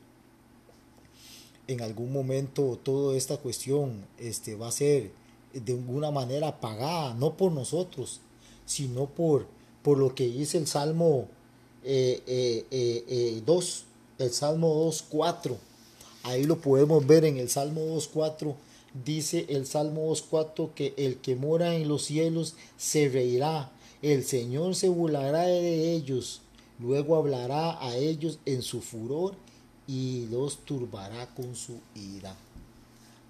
en 1.67 1.82
algún 1.82 2.13
momento 2.13 2.79
toda 2.84 3.17
esta 3.17 3.38
cuestión 3.38 4.05
este, 4.20 4.53
va 4.53 4.67
a 4.67 4.72
ser 4.72 5.25
de 5.60 5.74
alguna 5.74 6.12
manera 6.12 6.60
pagada, 6.60 7.14
no 7.14 7.36
por 7.36 7.52
nosotros, 7.52 8.20
sino 8.66 9.08
por, 9.08 9.48
por 9.82 9.98
lo 9.98 10.14
que 10.14 10.28
dice 10.28 10.58
el 10.58 10.68
Salmo 10.68 11.10
2, 11.10 11.26
eh, 11.84 12.24
eh, 12.28 12.66
eh, 13.10 13.44
el 14.18 14.32
Salmo 14.32 14.74
2, 14.74 15.06
4. 15.10 15.58
Ahí 16.24 16.44
lo 16.44 16.60
podemos 16.60 17.06
ver 17.06 17.26
en 17.26 17.38
el 17.38 17.50
Salmo 17.50 17.82
2, 17.82 18.10
4. 18.14 18.56
Dice 19.06 19.46
el 19.50 19.66
Salmo 19.66 20.08
2, 20.08 20.22
4 20.30 20.72
que 20.76 20.94
el 20.98 21.18
que 21.18 21.36
mora 21.36 21.76
en 21.76 21.88
los 21.88 22.04
cielos 22.04 22.56
se 22.78 23.10
reirá 23.10 23.72
el 24.06 24.24
Señor 24.24 24.76
se 24.76 24.88
burlará 24.88 25.48
de 25.48 25.94
ellos, 25.94 26.42
luego 26.78 27.16
hablará 27.16 27.84
a 27.84 27.96
ellos 27.96 28.38
en 28.46 28.62
su 28.62 28.82
furor 28.82 29.34
y 29.88 30.28
los 30.30 30.58
turbará 30.60 31.34
con 31.34 31.56
su 31.56 31.80
ira. 31.96 32.36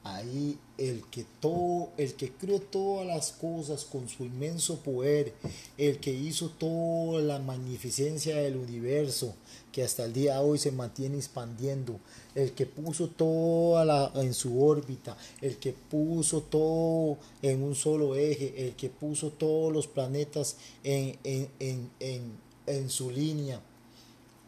Ahí 0.05 0.57
el 0.77 1.03
que 1.09 1.25
todo, 1.39 1.89
el 1.97 2.13
que 2.13 2.31
creó 2.31 2.59
todas 2.59 3.07
las 3.07 3.31
cosas 3.31 3.85
con 3.85 4.07
su 4.07 4.24
inmenso 4.24 4.77
poder, 4.77 5.33
el 5.77 6.00
que 6.00 6.13
hizo 6.13 6.50
toda 6.50 7.21
la 7.21 7.39
magnificencia 7.39 8.38
del 8.38 8.55
universo, 8.57 9.33
que 9.71 9.83
hasta 9.83 10.05
el 10.05 10.13
día 10.13 10.35
de 10.35 10.45
hoy 10.45 10.59
se 10.59 10.71
mantiene 10.71 11.17
expandiendo, 11.17 12.00
el 12.35 12.51
que 12.51 12.67
puso 12.67 13.07
toda 13.07 13.83
la 13.83 14.12
en 14.15 14.35
su 14.35 14.63
órbita, 14.63 15.17
el 15.41 15.57
que 15.57 15.74
puso 15.74 16.41
todo 16.41 17.17
en 17.41 17.63
un 17.63 17.74
solo 17.74 18.15
eje, 18.15 18.67
el 18.67 18.75
que 18.75 18.89
puso 18.89 19.31
todos 19.31 19.74
los 19.74 19.88
planetas 19.88 20.57
en, 20.83 21.17
en, 21.24 21.89
en, 22.00 22.31
en 22.67 22.89
su 22.91 23.09
línea 23.09 23.59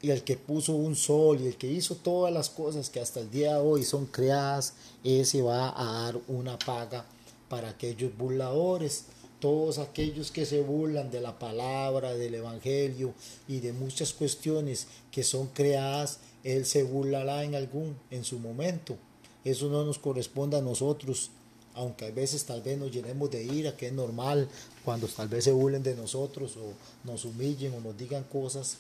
y 0.02 0.12
el 0.12 0.24
que 0.24 0.38
puso 0.38 0.74
un 0.74 0.96
sol 0.96 1.42
y 1.42 1.48
el 1.48 1.58
que 1.58 1.68
hizo 1.68 1.96
todas 1.96 2.32
las 2.32 2.50
cosas 2.50 2.90
que 2.90 3.00
hasta 3.00 3.20
el 3.20 3.32
día 3.32 3.56
de 3.56 3.62
hoy 3.62 3.84
son 3.84 4.06
creadas, 4.06 4.74
ese 5.04 5.42
va 5.42 5.74
a 5.76 6.04
dar 6.04 6.20
una 6.28 6.60
paga 6.60 7.06
para 7.50 7.70
aquellos 7.70 8.16
burladores, 8.16 9.06
todos 9.40 9.80
aquellos 9.80 10.32
que 10.32 10.46
se 10.46 10.62
burlan 10.62 11.10
de 11.12 11.22
la 11.22 11.38
palabra, 11.40 12.14
del 12.14 12.36
evangelio 12.36 13.14
y 13.48 13.60
de 13.60 13.74
muchas 13.74 14.14
cuestiones 14.14 14.88
que 15.12 15.24
son 15.24 15.48
creadas, 15.48 16.20
él 16.44 16.66
se 16.66 16.84
burlará 16.84 17.44
en 17.44 17.56
algún, 17.56 17.98
en 18.12 18.24
su 18.24 18.40
momento. 18.40 18.98
Eso 19.44 19.70
no 19.70 19.86
nos 19.86 20.00
corresponde 20.00 20.58
a 20.58 20.62
nosotros, 20.62 21.32
aunque 21.74 22.06
a 22.06 22.12
veces 22.12 22.46
tal 22.46 22.62
vez 22.62 22.78
nos 22.78 22.92
llenemos 22.92 23.30
de 23.32 23.44
ira, 23.44 23.78
que 23.78 23.88
es 23.88 23.94
normal, 23.94 24.50
cuando 24.84 25.08
tal 25.08 25.28
vez 25.28 25.44
se 25.44 25.52
burlen 25.52 25.84
de 25.84 25.96
nosotros 25.96 26.58
o 26.58 26.74
nos 27.08 27.26
humillen 27.26 27.74
o 27.74 27.80
nos 27.80 27.98
digan 27.98 28.24
cosas 28.24 28.78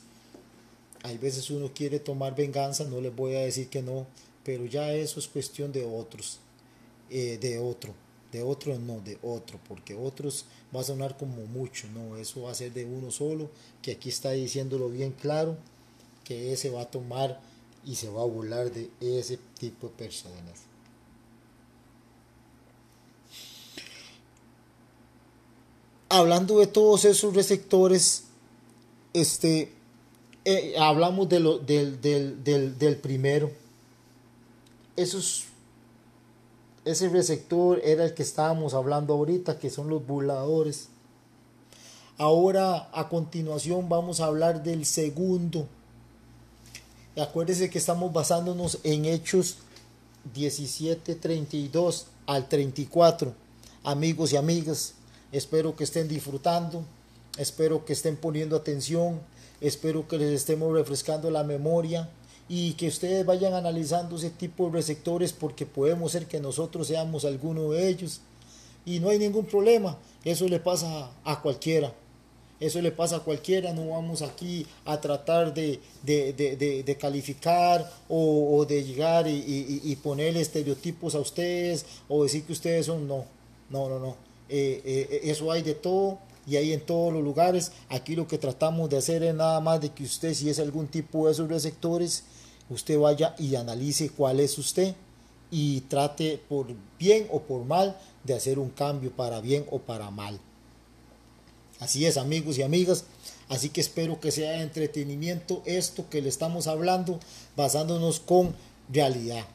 hay 1.07 1.17
veces 1.17 1.49
uno 1.49 1.71
quiere 1.73 1.99
tomar 1.99 2.35
venganza, 2.35 2.83
no 2.83 2.99
les 2.99 3.15
voy 3.15 3.35
a 3.35 3.39
decir 3.39 3.69
que 3.69 3.81
no, 3.81 4.05
pero 4.43 4.65
ya 4.65 4.93
eso 4.93 5.19
es 5.21 5.27
cuestión 5.27 5.71
de 5.71 5.85
otros, 5.85 6.39
eh, 7.09 7.37
de 7.39 7.59
otro, 7.59 7.93
de 8.33 8.43
otro 8.43 8.77
no, 8.77 8.99
de 8.99 9.17
otro, 9.23 9.57
porque 9.69 9.95
otros 9.95 10.45
va 10.75 10.81
a 10.81 10.83
sonar 10.83 11.17
como 11.17 11.45
mucho, 11.45 11.87
no, 11.93 12.17
eso 12.17 12.41
va 12.41 12.51
a 12.51 12.55
ser 12.55 12.73
de 12.73 12.83
uno 12.83 13.09
solo, 13.09 13.49
que 13.81 13.91
aquí 13.91 14.09
está 14.09 14.31
diciéndolo 14.31 14.89
bien 14.89 15.13
claro, 15.13 15.57
que 16.25 16.51
ese 16.51 16.69
va 16.69 16.81
a 16.81 16.91
tomar 16.91 17.39
y 17.85 17.95
se 17.95 18.09
va 18.09 18.21
a 18.21 18.25
burlar 18.25 18.69
de 18.69 18.89
ese 18.99 19.39
tipo 19.57 19.87
de 19.87 19.93
personas. 19.93 20.67
Hablando 26.09 26.59
de 26.59 26.67
todos 26.67 27.05
esos 27.05 27.33
receptores, 27.33 28.23
este, 29.13 29.76
eh, 30.50 30.75
hablamos 30.80 31.27
de 31.27 31.42
lo, 31.42 31.58
del, 31.58 32.00
del, 32.00 32.42
del, 32.42 32.80
del, 32.80 32.96
primero. 32.96 33.51
Esos, 34.96 35.44
ese 36.86 37.10
receptor 37.10 37.82
era 37.84 38.06
el 38.06 38.13
que 38.13 38.24
estábamos 38.24 38.74
hablando 38.74 39.13
ahorita, 39.13 39.60
que 39.60 39.70
son 39.70 39.89
los 39.89 40.08
burladores. 40.08 40.88
Ahora, 42.18 42.89
a 42.94 43.10
continuación, 43.10 43.89
vamos 43.89 44.22
a 44.22 44.27
hablar 44.27 44.63
del 44.63 44.86
segundo. 44.86 45.68
Acuérdense 47.18 47.70
que 47.70 47.77
estamos 47.77 48.13
basándonos 48.13 48.80
en 48.86 49.04
Hechos 49.04 49.58
17, 50.34 51.16
32 51.16 52.06
al 52.25 52.48
34. 52.48 53.34
Amigos 53.84 54.32
y 54.32 54.38
amigas, 54.38 54.94
espero 55.34 55.75
que 55.75 55.84
estén 55.84 56.08
disfrutando, 56.08 56.86
espero 57.38 57.84
que 57.84 57.92
estén 57.92 58.16
poniendo 58.16 58.56
atención 58.56 59.20
Espero 59.59 60.07
que 60.07 60.17
les 60.17 60.31
estemos 60.31 60.71
refrescando 60.73 61.31
la 61.31 61.43
memoria 61.43 62.09
y 62.49 62.73
que 62.73 62.87
ustedes 62.87 63.25
vayan 63.25 63.53
analizando 63.53 64.15
ese 64.15 64.29
tipo 64.29 64.67
de 64.67 64.73
receptores 64.73 65.33
porque 65.33 65.65
podemos 65.65 66.11
ser 66.11 66.27
que 66.27 66.39
nosotros 66.39 66.87
seamos 66.87 67.25
alguno 67.25 67.71
de 67.71 67.89
ellos. 67.89 68.21
Y 68.85 68.99
no 68.99 69.09
hay 69.09 69.19
ningún 69.19 69.45
problema, 69.45 69.97
eso 70.23 70.47
le 70.47 70.59
pasa 70.59 71.11
a 71.23 71.41
cualquiera. 71.41 71.93
Eso 72.59 72.81
le 72.81 72.91
pasa 72.91 73.17
a 73.17 73.19
cualquiera, 73.19 73.71
no 73.71 73.89
vamos 73.89 74.23
aquí 74.23 74.65
a 74.85 74.99
tratar 74.99 75.53
de, 75.53 75.79
de, 76.03 76.97
calificar 76.99 77.87
o, 78.09 78.65
de 78.67 78.83
llegar 78.83 79.27
y, 79.27 79.81
y, 79.83 79.95
poner 79.97 80.35
estereotipos 80.37 81.13
a 81.13 81.19
ustedes 81.19 81.85
o 82.09 82.23
decir 82.23 82.45
que 82.45 82.53
ustedes 82.53 82.87
son, 82.87 83.07
no, 83.07 83.25
no, 83.69 83.89
no, 83.89 83.99
no. 83.99 84.15
Eh, 84.49 84.81
eh, 84.85 85.19
eso 85.25 85.51
hay 85.51 85.61
de 85.61 85.75
todo 85.75 86.17
y 86.48 86.56
ahí 86.56 86.72
en 86.72 86.82
todos 86.82 87.13
los 87.13 87.22
lugares. 87.22 87.74
Aquí 87.89 88.16
lo 88.16 88.27
que 88.27 88.38
tratamos 88.38 88.89
de 88.89 88.98
hacer 88.98 89.22
es 89.24 89.36
nada 89.36 89.60
más 89.60 89.82
de 89.82 89.89
que 89.89 90.04
usted, 90.04 90.34
si 90.34 90.50
es 90.50 90.60
algún 90.60 90.88
tipo 90.88 91.25
de 91.25 91.34
esos 91.34 91.50
receptores, 91.50 92.24
usted 92.70 92.98
vaya 92.98 93.36
y 93.38 93.56
analice 93.56 94.10
cuál 94.10 94.39
es 94.39 94.58
usted 94.58 94.96
y 95.51 95.82
trate 95.82 96.42
por 96.50 96.68
bien 96.98 97.27
o 97.32 97.42
por 97.42 97.66
mal 97.66 97.98
de 98.24 98.34
hacer 98.34 98.60
un 98.60 98.70
cambio 98.70 99.12
para 99.12 99.42
bien 99.42 99.66
o 99.70 99.80
para 99.80 100.10
mal. 100.10 100.39
Así 101.80 102.06
es, 102.06 102.18
amigos 102.18 102.58
y 102.58 102.63
amigas. 102.63 103.04
Así 103.50 103.70
que 103.70 103.82
espero 103.82 104.20
que 104.20 104.32
sea 104.32 104.62
entretenimiento 104.62 105.62
esto 105.66 106.10
que 106.10 106.22
le 106.22 106.30
estamos 106.30 106.68
hablando, 106.68 107.20
basándonos 107.56 108.20
con 108.20 108.56
realidad. 108.92 109.46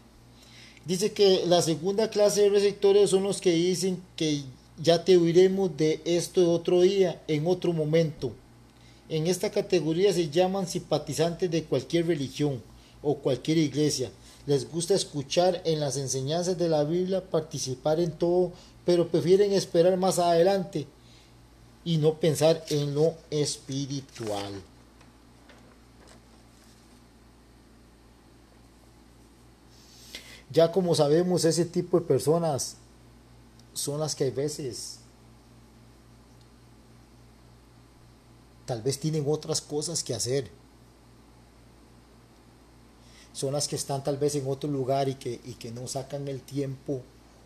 Dice 0.85 1.13
que 1.13 1.45
la 1.47 1.63
segunda 1.63 2.11
clase 2.11 2.43
de 2.43 2.49
receptores 2.49 3.11
son 3.11 3.23
los 3.23 3.41
que 3.41 3.53
dicen 3.53 4.03
que 4.17 4.45
ya 4.81 5.05
te 5.05 5.17
oiremos 5.17 5.76
de 5.76 6.00
esto 6.05 6.50
otro 6.50 6.81
día, 6.81 7.23
en 7.29 7.47
otro 7.47 7.73
momento. 7.73 8.33
En 9.09 9.26
esta 9.26 9.50
categoría 9.50 10.12
se 10.12 10.31
llaman 10.31 10.67
simpatizantes 10.67 11.50
de 11.50 11.64
cualquier 11.64 12.07
religión 12.07 12.62
o 13.02 13.17
cualquier 13.17 13.59
iglesia. 13.59 14.11
Les 14.47 14.71
gusta 14.71 14.95
escuchar 14.95 15.61
en 15.64 15.81
las 15.81 15.97
enseñanzas 15.97 16.59
de 16.59 16.69
la 16.69 16.85
Biblia, 16.85 17.23
participar 17.23 18.00
en 18.00 18.12
todo, 18.12 18.52
pero 18.85 19.09
prefieren 19.09 19.52
esperar 19.52 19.97
más 19.97 20.19
adelante 20.19 20.87
y 21.85 21.99
no 21.99 22.14
pensar 22.14 22.64
en 22.71 22.95
lo 22.95 23.14
espiritual. 23.31 24.52
Ya 30.50 30.71
como 30.71 30.95
sabemos, 30.95 31.45
ese 31.45 31.64
tipo 31.64 31.99
de 31.99 32.07
personas 32.07 32.76
son 33.75 34.00
las 34.00 34.14
que 34.14 34.26
a 34.26 34.31
veces 34.31 34.99
tal 38.67 38.83
vez 38.83 38.99
tienen 38.99 39.25
otras 39.26 39.61
cosas 39.61 40.02
que 40.02 40.14
hacer. 40.14 40.50
Son 43.33 43.52
las 43.52 43.67
que 43.67 43.76
están 43.76 44.05
tal 44.05 44.19
vez 44.19 44.35
en 44.35 44.47
otro 44.47 44.71
lugar 44.71 45.09
y 45.09 45.14
que, 45.14 45.41
y 45.45 45.55
que 45.55 45.71
no 45.71 45.88
sacan 45.88 46.29
el 46.29 46.41
tiempo 46.41 47.00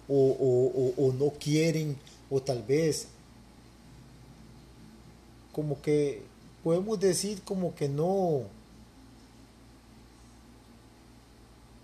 o, 0.08 0.92
o 0.96 1.12
no 1.12 1.30
quieren 1.38 1.96
o 2.30 2.40
tal 2.40 2.62
vez 2.62 3.08
como 5.56 5.80
que 5.80 6.22
podemos 6.62 7.00
decir 7.00 7.40
como 7.42 7.74
que 7.74 7.88
no 7.88 8.42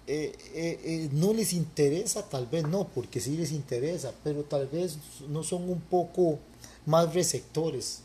Eh, 0.08 0.34
eh, 0.54 0.80
eh, 0.84 1.08
no 1.12 1.32
les 1.32 1.52
interesa, 1.52 2.28
tal 2.28 2.46
vez 2.46 2.64
no, 2.66 2.88
porque 2.88 3.20
sí 3.20 3.36
les 3.36 3.52
interesa, 3.52 4.12
pero 4.24 4.42
tal 4.42 4.66
vez 4.66 4.98
no 5.28 5.44
son 5.44 5.70
un 5.70 5.80
poco 5.80 6.40
más 6.86 7.14
receptores. 7.14 8.00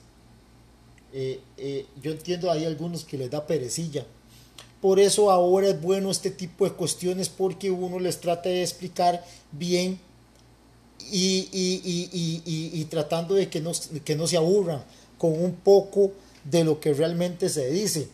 yo 1.11 2.11
entiendo, 2.11 2.51
hay 2.51 2.65
algunos 2.65 3.03
que 3.03 3.17
les 3.17 3.31
da 3.31 3.47
perecilla. 3.47 4.05
Por 4.81 4.99
eso 4.99 5.31
ahora 5.31 5.69
es 5.69 5.81
bueno 5.81 6.11
este 6.11 6.29
tipo 6.29 6.65
de 6.65 6.73
cuestiones 6.73 7.29
porque 7.29 7.71
uno 7.71 7.99
les 7.99 8.21
trata 8.21 8.49
de 8.49 8.61
explicar 8.61 9.25
bien 9.51 9.99
y, 11.11 12.85
tratando 12.91 13.33
de 13.33 13.49
que 13.49 13.59
no, 13.59 13.71
que 14.05 14.15
no 14.15 14.27
se 14.27 14.37
aburran 14.37 14.83
con 15.17 15.33
un 15.33 15.53
poco 15.55 16.11
de 16.43 16.63
lo 16.63 16.79
que 16.79 16.93
realmente 16.93 17.49
se 17.49 17.71
dice 17.71 18.07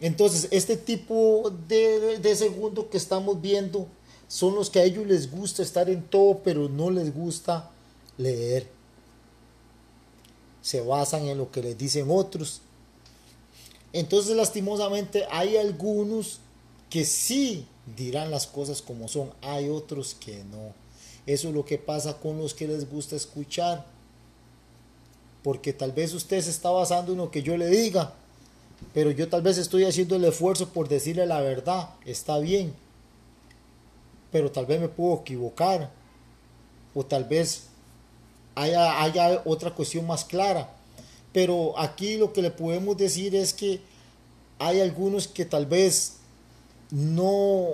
entonces, 0.00 0.48
este 0.50 0.76
tipo 0.76 1.50
de, 1.68 2.34
segundo 2.36 2.90
que 2.90 2.98
estamos 2.98 3.40
viendo 3.40 3.86
son 4.28 4.54
los 4.54 4.68
que 4.68 4.80
a 4.80 4.84
ellos 4.84 5.06
les 5.06 5.30
gusta 5.30 5.62
estar 5.62 5.88
en 5.88 6.02
todo, 6.02 6.40
pero 6.44 6.68
no 6.68 6.90
les 6.90 7.14
gusta 7.14 7.70
leer. 8.18 8.68
Se 10.60 10.80
basan 10.80 11.26
en 11.26 11.38
lo 11.38 11.50
que 11.50 11.62
les 11.62 11.78
dicen 11.78 12.08
otros. 12.10 12.60
Entonces, 13.92 14.36
lastimosamente, 14.36 15.24
hay 15.30 15.56
algunos 15.56 16.40
que 16.90 17.04
sí 17.04 17.66
dirán 17.96 18.30
las 18.30 18.46
cosas 18.46 18.82
como 18.82 19.08
son, 19.08 19.32
hay 19.40 19.68
otros 19.68 20.14
que 20.14 20.44
no. 20.44 20.74
Eso 21.24 21.48
es 21.48 21.54
lo 21.54 21.64
que 21.64 21.78
pasa 21.78 22.18
con 22.18 22.38
los 22.38 22.52
que 22.52 22.68
les 22.68 22.90
gusta 22.90 23.16
escuchar. 23.16 23.86
Porque 25.42 25.72
tal 25.72 25.92
vez 25.92 26.12
usted 26.12 26.40
se 26.42 26.50
está 26.50 26.70
basando 26.70 27.12
en 27.12 27.18
lo 27.18 27.30
que 27.30 27.42
yo 27.42 27.56
le 27.56 27.68
diga, 27.68 28.14
pero 28.96 29.10
yo 29.10 29.28
tal 29.28 29.42
vez 29.42 29.58
estoy 29.58 29.84
haciendo 29.84 30.16
el 30.16 30.24
esfuerzo 30.24 30.70
por 30.70 30.88
decirle 30.88 31.26
la 31.26 31.42
verdad, 31.42 31.90
está 32.06 32.38
bien, 32.38 32.72
pero 34.32 34.50
tal 34.50 34.64
vez 34.64 34.80
me 34.80 34.88
puedo 34.88 35.20
equivocar, 35.20 35.90
o 36.94 37.04
tal 37.04 37.24
vez 37.24 37.64
haya, 38.54 39.02
haya 39.02 39.42
otra 39.44 39.74
cuestión 39.74 40.06
más 40.06 40.24
clara. 40.24 40.72
Pero 41.34 41.78
aquí 41.78 42.16
lo 42.16 42.32
que 42.32 42.40
le 42.40 42.50
podemos 42.50 42.96
decir 42.96 43.36
es 43.36 43.52
que 43.52 43.82
hay 44.58 44.80
algunos 44.80 45.28
que 45.28 45.44
tal 45.44 45.66
vez 45.66 46.14
no, 46.90 47.66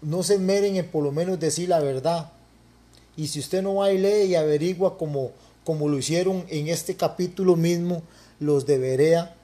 no 0.00 0.22
se 0.22 0.38
meren 0.38 0.76
en 0.76 0.88
por 0.88 1.04
lo 1.04 1.12
menos 1.12 1.38
decir 1.40 1.68
la 1.68 1.80
verdad. 1.80 2.32
Y 3.18 3.28
si 3.28 3.38
usted 3.38 3.60
no 3.60 3.74
va 3.74 3.92
y 3.92 3.98
lee 3.98 4.30
y 4.30 4.34
averigua 4.34 4.96
como, 4.96 5.32
como 5.62 5.90
lo 5.90 5.98
hicieron 5.98 6.46
en 6.48 6.68
este 6.68 6.96
capítulo 6.96 7.54
mismo 7.54 8.02
los 8.40 8.64
de 8.64 8.78
Berea, 8.78 9.36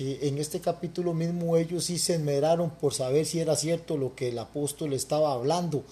en 0.00 0.38
este 0.38 0.60
capítulo 0.60 1.12
mismo 1.12 1.56
ellos 1.56 1.84
sí 1.84 1.98
se 1.98 2.14
enmeraron 2.14 2.70
por 2.70 2.94
saber 2.94 3.26
si 3.26 3.38
era 3.38 3.54
cierto 3.54 3.98
lo 3.98 4.14
que 4.14 4.28
el 4.28 4.38
apóstol 4.38 4.94
estaba 4.94 5.32
hablando. 5.32 5.84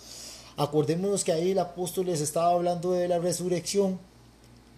Acordémonos 0.57 1.25
que 1.25 1.33
ahí 1.33 1.51
el 1.51 1.59
apóstol 1.59 2.07
les 2.07 2.21
estaba 2.21 2.51
hablando 2.53 2.93
de 2.93 3.07
la 3.07 3.19
resurrección, 3.19 3.99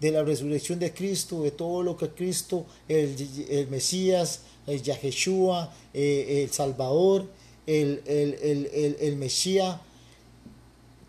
de 0.01 0.11
la 0.11 0.23
resurrección 0.23 0.79
de 0.79 0.93
Cristo, 0.93 1.43
de 1.43 1.51
todo 1.51 1.81
lo 1.81 1.95
que 1.95 2.09
Cristo, 2.09 2.65
el, 2.89 3.67
Mesías, 3.69 4.41
el 4.67 4.83
Yahshua, 4.83 5.73
eh, 5.93 6.43
el 6.43 6.51
Salvador, 6.51 7.25
el, 7.65 8.01
el, 8.05 8.97
el 8.99 9.15
Mesías, 9.15 9.79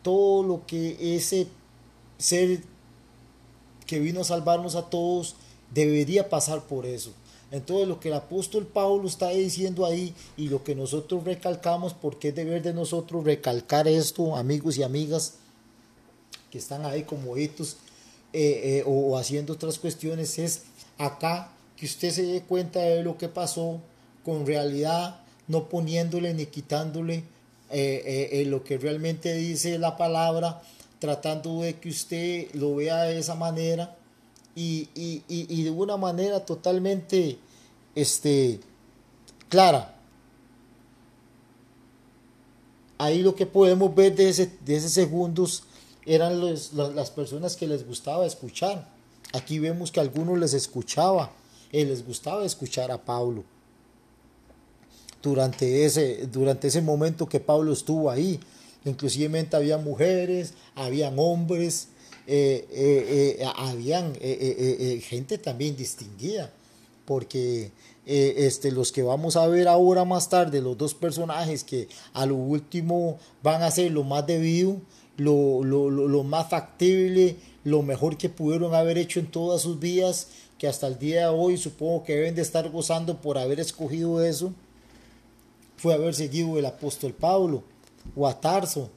todo 0.02 0.42
lo 0.42 0.64
que 0.64 1.16
ese 1.16 1.48
ser 2.18 2.62
que 3.86 3.98
vino 3.98 4.20
a 4.20 4.24
salvarnos 4.24 4.76
a 4.76 4.88
todos 4.88 5.34
debería 5.74 6.28
pasar 6.28 6.62
por 6.62 6.86
eso. 6.86 7.12
Entonces 7.52 7.87
lo 7.87 8.00
que 8.00 8.09
el 8.09 8.14
apóstol 8.14 8.66
Pablo 8.66 9.06
está 9.06 9.28
diciendo 9.28 9.85
ahí 9.85 10.14
y 10.38 10.49
lo 10.49 10.64
que 10.64 10.75
nosotros 10.75 11.23
recalcamos, 11.23 11.92
porque 11.92 12.28
es 12.28 12.35
deber 12.35 12.62
de 12.62 12.73
nosotros 12.73 13.25
recalcar 13.25 13.87
esto, 13.87 14.35
amigos 14.37 14.78
y 14.78 14.82
amigas 14.82 15.35
que 16.50 16.56
están 16.56 16.87
ahí 16.87 17.02
como 17.02 17.37
hitos 17.37 17.76
eh, 18.32 18.78
eh, 18.78 18.85
o, 18.87 19.18
haciendo 19.18 19.52
otras 19.52 19.78
cuestiones, 19.78 20.38
es 20.38 20.62
acá 20.97 21.52
que 21.76 21.85
usted 21.85 22.11
se 22.11 22.23
dé 22.23 22.40
cuenta 22.40 22.80
de 22.80 23.02
lo 23.02 23.18
que 23.18 23.28
pasó 23.28 23.82
con 24.25 24.47
realidad, 24.47 25.21
no 25.47 25.68
poniéndole 25.68 26.32
ni 26.32 26.47
quitándole 26.47 27.25
eh, 27.68 28.44
lo 28.47 28.64
que 28.64 28.78
realmente 28.78 29.35
dice 29.35 29.78
la 29.78 29.99
palabra, 29.99 30.62
tratando 30.99 31.61
de 31.61 31.75
que 31.75 31.90
usted 31.90 32.54
lo 32.54 32.76
vea 32.76 33.02
de 33.02 33.18
esa 33.18 33.35
manera 33.35 33.94
y, 34.54 34.88
y, 34.94 35.23
y, 35.28 35.62
de 35.62 35.71
una 35.71 35.97
manera 35.97 36.44
totalmente 36.44 37.38
este, 37.94 38.61
clara. 39.49 39.97
Ahí 42.99 43.23
lo 43.23 43.35
que 43.35 43.47
podemos 43.47 43.94
ver 43.94 44.14
de 44.14 44.28
ese, 44.28 44.52
de 44.64 44.76
ese 44.76 44.88
segundos 44.88 45.64
eran 46.04 46.40
los, 46.40 46.73
las 46.73 47.11
personas 47.11 47.56
que 47.56 47.66
les 47.66 47.87
gustaba 47.87 48.26
escuchar. 48.26 48.88
Aquí 49.32 49.59
vemos 49.59 49.90
que 49.90 50.00
algunos 50.00 50.38
les 50.38 50.52
escuchaba, 50.52 51.32
y 51.73 51.85
les 51.87 52.06
gustaba 52.06 52.44
escuchar 52.44 52.92
a 52.92 52.99
Pablo. 53.02 53.42
Durante 55.23 55.87
ese, 55.87 56.26
durante 56.26 56.68
ese 56.68 56.82
momento 56.82 57.28
que 57.28 57.40
Pablo 57.40 57.73
estuvo 57.73 58.11
ahí, 58.11 58.38
inclusive 58.85 59.49
había 59.52 59.78
mujeres, 59.78 60.52
habían 60.75 61.14
hombres, 61.18 61.85
eh, 61.85 61.90
eh, 61.90 61.90
eh, 61.90 61.91
habían 63.56 64.14
gente 64.14 65.38
también 65.38 65.76
distinguida, 65.76 66.50
porque 67.04 67.70
este, 68.04 68.72
los 68.72 68.90
que 68.90 69.02
vamos 69.02 69.36
a 69.36 69.46
ver 69.46 69.68
ahora 69.68 70.04
más 70.04 70.28
tarde, 70.28 70.60
los 70.60 70.76
dos 70.76 70.94
personajes 70.94 71.62
que 71.62 71.88
a 72.12 72.26
lo 72.26 72.36
último 72.36 73.18
van 73.42 73.62
a 73.62 73.70
ser 73.70 73.92
lo 73.92 74.02
más 74.02 74.26
debido, 74.26 74.76
lo, 75.16 75.62
lo, 75.62 75.90
lo, 75.90 76.22
más 76.24 76.48
factible, 76.48 77.36
lo 77.64 77.82
mejor 77.82 78.16
que 78.16 78.28
pudieron 78.28 78.74
haber 78.74 78.98
hecho 78.98 79.20
en 79.20 79.26
todas 79.26 79.62
sus 79.62 79.78
vidas, 79.78 80.28
que 80.58 80.66
hasta 80.66 80.86
el 80.86 80.98
día 80.98 81.22
de 81.22 81.36
hoy 81.36 81.56
supongo 81.58 82.02
que 82.04 82.14
deben 82.14 82.34
de 82.34 82.42
estar 82.42 82.68
gozando 82.70 83.20
por 83.20 83.38
haber 83.38 83.60
escogido 83.60 84.24
eso, 84.24 84.52
fue 85.76 85.94
haber 85.94 86.14
seguido 86.14 86.58
el 86.58 86.66
apóstol 86.66 87.12
Pablo, 87.12 87.62
o 88.16 88.26
a 88.26 88.40
Tarso, 88.40 88.90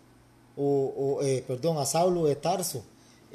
o, 0.58 1.20
perdón, 1.48 1.77
a 1.77 1.86
Saulo 1.86 2.25
de 2.25 2.36
Tarso 2.36 2.84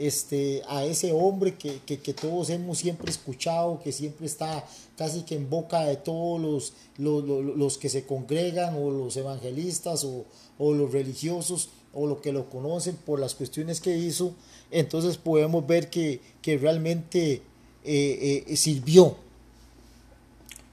este, 0.01 0.63
a 0.67 0.87
ese 0.87 1.13
hombre 1.13 1.57
que, 1.57 2.15
todos 2.15 2.49
hemos 2.49 2.79
siempre 2.79 3.11
escuchado, 3.11 3.81
que 3.85 3.93
siempre 3.93 4.27
está 4.27 4.65
casi 4.97 5.25
que 5.25 5.35
en 5.35 5.51
boca 5.51 5.85
de 5.85 5.97
todos 5.97 6.41
los, 6.41 6.73
los, 6.97 7.77
que 7.77 7.91
se 7.91 8.07
congregan 8.07 8.77
o 8.77 8.91
los 8.91 9.15
evangelistas 9.19 10.05
o, 10.05 10.25
los 10.59 10.93
religiosos 10.93 11.69
o 11.93 12.07
los 12.07 12.21
que 12.21 12.33
lo 12.33 12.49
conocen 12.49 12.97
por 12.97 13.21
las 13.21 13.35
cuestiones 13.35 13.83
que 13.83 13.95
hizo, 13.99 14.33
entonces 14.71 15.19
podemos 15.19 15.67
ver 15.67 15.91
que, 15.91 16.21
realmente 16.43 17.43
eh, 17.85 18.45
eh, 18.47 18.57
sirvió. 18.57 19.17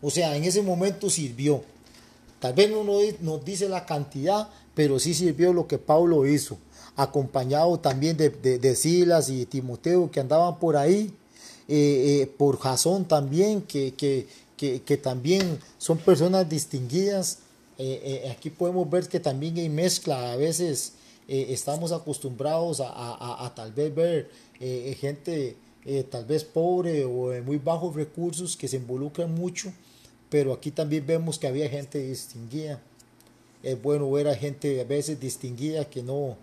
O 0.01 0.09
sea, 0.09 0.37
en 0.37 0.45
ese 0.45 0.61
momento 0.61 1.09
sirvió. 1.09 1.63
Tal 2.39 2.53
vez 2.53 2.71
no 2.71 2.85
nos 2.85 3.43
dice 3.43 3.67
la 3.67 3.85
cantidad, 3.85 4.47
pero 4.73 4.99
sí 4.99 5.13
sirvió 5.13 5.51
lo 5.51 5.67
que 5.67 5.79
Pablo 5.79 6.25
hizo 6.25 6.57
acompañado 6.97 7.79
también 7.79 8.17
de, 8.17 8.75
Silas 8.75 9.29
y 9.29 9.45
Timoteo 9.45 10.09
que 10.11 10.19
andaban 10.19 10.57
por 10.57 10.75
ahí, 10.75 11.13
eh, 11.67 12.21
eh, 12.23 12.33
por 12.37 12.59
Jasón 12.59 13.05
también, 13.05 13.61
que, 13.61 13.93
que, 13.93 14.97
también 14.97 15.59
son 15.77 15.99
personas 15.99 16.49
distinguidas. 16.49 17.37
Eh, 17.77 18.27
aquí 18.35 18.49
podemos 18.49 18.89
ver 18.89 19.07
que 19.07 19.19
también 19.19 19.57
hay 19.57 19.69
mezcla, 19.69 20.33
a 20.33 20.35
veces 20.35 20.93
estamos 21.27 21.91
acostumbrados 21.91 22.81
a, 22.81 23.51
tal 23.55 23.71
vez 23.73 23.93
ver 23.93 24.31
gente 24.99 25.55
tal 26.09 26.25
vez 26.25 26.43
pobre 26.43 27.05
o 27.05 27.29
de 27.29 27.41
muy 27.41 27.57
bajos 27.57 27.95
recursos 27.95 28.57
que 28.57 28.67
se 28.67 28.77
involucran 28.77 29.35
mucho, 29.35 29.71
pero 30.29 30.51
aquí 30.51 30.71
también 30.71 31.05
vemos 31.05 31.37
que 31.37 31.45
había 31.45 31.69
gente 31.69 31.99
distinguida. 31.99 32.81
Es 33.61 33.79
bueno 33.81 34.09
ver 34.11 34.27
a 34.27 34.35
gente 34.35 34.79
a 34.79 34.83
veces 34.83 35.19
distinguida 35.19 35.85
que 35.85 36.01
no, 36.01 36.37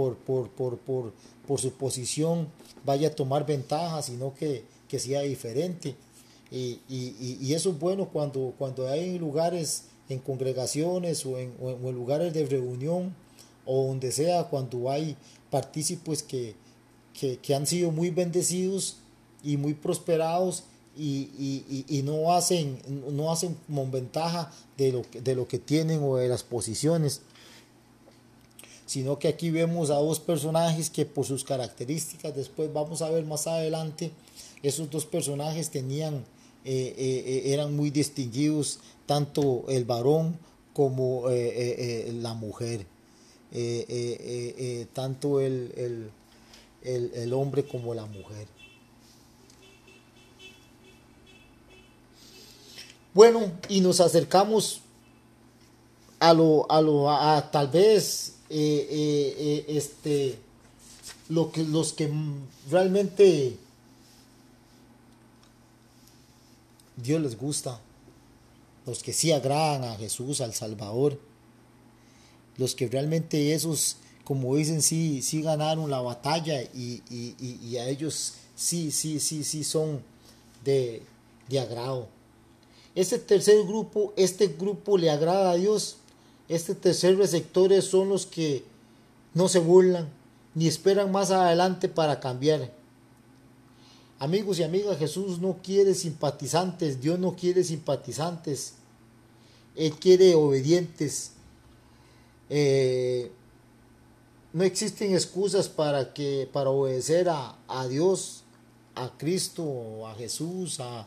por, 0.00 0.16
por, 0.16 0.48
por, 0.48 0.78
por, 0.78 1.12
por 1.46 1.60
su 1.60 1.72
posición 1.72 2.48
vaya 2.86 3.08
a 3.08 3.14
tomar 3.14 3.44
ventaja, 3.44 4.00
sino 4.00 4.34
que, 4.34 4.64
que 4.88 4.98
sea 4.98 5.20
diferente. 5.20 5.94
Y, 6.50 6.80
y, 6.88 7.38
y, 7.40 7.52
eso 7.52 7.70
es 7.70 7.78
bueno 7.78 8.08
cuando, 8.08 8.54
cuando 8.58 8.88
hay 8.88 9.18
lugares, 9.18 9.84
en 10.08 10.18
congregaciones 10.18 11.24
o 11.24 11.38
en, 11.38 11.52
lugares 11.94 12.32
de 12.32 12.44
reunión 12.46 13.14
o 13.64 13.86
donde 13.88 14.10
sea, 14.10 14.44
cuando 14.44 14.90
hay 14.90 15.16
partícipes 15.50 16.22
que, 16.22 16.56
que, 17.12 17.36
que 17.38 17.54
han 17.54 17.66
sido 17.66 17.92
muy 17.92 18.10
bendecidos 18.10 18.96
y 19.44 19.56
muy 19.56 19.74
prosperados 19.74 20.64
y, 20.96 21.30
y, 21.38 21.84
y, 21.88 22.02
no 22.02 22.32
hacen 22.32 22.78
no 22.88 23.30
hacen 23.30 23.56
como 23.68 23.88
ventaja 23.88 24.50
de 24.76 24.90
lo, 24.90 25.02
de 25.12 25.36
lo 25.36 25.46
que 25.46 25.60
tienen 25.60 26.02
o 26.02 26.16
de 26.16 26.26
las 26.26 26.42
posiciones 26.42 27.22
sino 28.90 29.20
que 29.20 29.28
aquí 29.28 29.50
vemos 29.50 29.90
a 29.90 29.98
dos 29.98 30.18
personajes 30.18 30.90
que 30.90 31.06
por 31.06 31.24
sus 31.24 31.44
características, 31.44 32.34
después 32.34 32.72
vamos 32.72 33.02
a 33.02 33.08
ver 33.08 33.24
más 33.24 33.46
adelante, 33.46 34.10
esos 34.64 34.90
dos 34.90 35.06
personajes 35.06 35.70
tenían, 35.70 36.24
eh, 36.64 36.92
eh, 36.98 37.22
eh, 37.24 37.52
eran 37.52 37.76
muy 37.76 37.90
distinguidos, 37.90 38.80
tanto 39.06 39.64
el 39.68 39.84
varón 39.84 40.36
como 40.72 41.26
la 41.28 42.34
mujer, 42.34 42.84
tanto 44.92 45.40
el, 45.40 46.10
el, 46.82 47.32
hombre 47.32 47.64
como 47.68 47.94
la 47.94 48.06
mujer. 48.06 48.48
Bueno, 53.14 53.52
y 53.68 53.82
nos 53.82 54.00
acercamos 54.00 54.80
a 56.18 56.34
lo, 56.34 56.68
a 56.68 56.80
lo, 56.80 57.08
a 57.08 57.52
tal 57.52 57.68
vez 57.68 58.34
eh, 58.52 58.88
eh, 58.90 59.34
eh, 59.38 59.64
este, 59.68 60.36
lo 61.28 61.52
que, 61.52 61.62
los 61.62 61.92
que 61.92 62.10
realmente 62.68 63.56
Dios 66.96 67.22
les 67.22 67.38
gusta, 67.38 67.80
los 68.86 69.04
que 69.04 69.12
sí 69.12 69.30
agradan 69.30 69.84
a 69.84 69.94
Jesús, 69.94 70.40
al 70.40 70.52
Salvador, 70.52 71.16
los 72.56 72.74
que 72.74 72.88
realmente 72.88 73.54
esos, 73.54 73.98
como 74.24 74.56
dicen, 74.56 74.82
sí, 74.82 75.22
sí 75.22 75.42
ganaron 75.42 75.88
la 75.88 76.00
batalla 76.00 76.60
y, 76.60 77.04
y, 77.08 77.76
a 77.76 77.88
ellos 77.88 78.34
sí, 78.56 78.90
sí, 78.90 79.20
sí, 79.20 79.44
sí 79.44 79.62
son 79.62 80.02
de, 80.64 81.04
de 81.48 81.60
agrado. 81.60 82.08
Este 82.96 83.20
tercer 83.20 83.64
grupo, 83.64 84.12
este 84.16 84.48
grupo 84.48 84.98
le 84.98 85.08
agrada 85.08 85.52
a 85.52 85.54
Dios 85.54 85.98
este 86.50 86.74
tercer 86.74 87.16
receptores 87.16 87.84
son 87.84 88.08
los 88.08 88.26
que 88.26 88.64
no 89.34 89.48
se 89.48 89.60
burlan 89.60 90.08
ni 90.56 90.66
esperan 90.66 91.12
más 91.12 91.30
adelante 91.30 91.88
para 91.88 92.18
cambiar. 92.18 92.72
Amigos 94.18 94.58
y 94.58 94.64
amigas, 94.64 94.98
Jesús 94.98 95.38
no 95.38 95.58
quiere 95.62 95.94
simpatizantes, 95.94 97.00
Dios 97.00 97.20
no 97.20 97.36
quiere 97.36 97.62
simpatizantes, 97.62 98.74
Él 99.76 99.92
quiere 99.92 100.34
obedientes. 100.34 101.34
Eh, 102.48 103.30
no 104.52 104.64
existen 104.64 105.14
excusas 105.14 105.68
para 105.68 106.12
que 106.12 106.50
para 106.52 106.70
obedecer 106.70 107.28
a, 107.28 107.86
Dios, 107.88 108.42
a 108.96 109.16
Cristo, 109.16 110.04
a 110.08 110.16
Jesús, 110.16 110.80
a, 110.80 111.06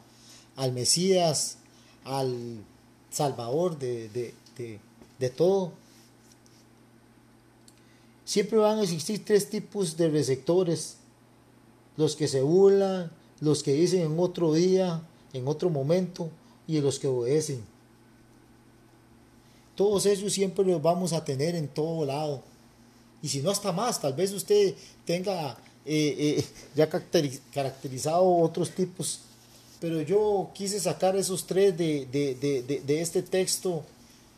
al 0.56 0.72
Mesías, 0.72 1.58
al 2.06 2.64
Salvador 3.12 3.78
de, 3.78 4.08
de 4.08 4.34
de 4.58 4.80
todo. 5.30 5.74
siempre 8.26 8.58
van 8.58 8.80
a 8.80 8.84
existir 8.84 9.24
tres 9.24 9.50
tipos 9.50 9.98
de 9.98 10.10
receptores. 10.10 10.98
Los 11.98 12.16
que 12.16 12.28
se 12.28 12.42
burlan, 12.42 13.12
los 13.40 13.62
que 13.62 13.74
dicen 13.74 14.02
en 14.02 14.20
otro 14.20 14.54
día, 14.54 15.02
en 15.34 15.48
otro 15.48 15.70
momento, 15.70 16.30
y 16.68 16.80
los 16.80 16.98
que 16.98 17.08
obedecen. 17.08 17.64
Todos 19.76 20.06
ellos 20.06 20.34
siempre 20.34 20.66
los 20.66 20.82
vamos 20.82 21.14
a 21.14 21.24
tener 21.24 21.56
en 21.56 21.68
todo 21.68 22.06
lado. 22.06 22.42
Y 23.22 23.28
si 23.28 23.42
no 23.42 23.52
hasta 23.52 23.72
más, 23.72 24.00
tal 24.02 24.14
vez 24.14 24.32
usted 24.32 24.76
tenga 25.06 25.58
eh, 25.86 26.38
eh, 26.40 26.46
ya 26.76 26.90
caracterizado 26.90 28.26
otros 28.38 28.70
tipos. 28.72 29.20
Pero 29.80 30.02
yo 30.02 30.50
quise 30.54 30.80
sacar 30.80 31.16
esos 31.16 31.46
tres 31.46 31.78
de, 31.78 32.06
de, 32.06 33.02
este 33.02 33.22
texto, 33.22 33.84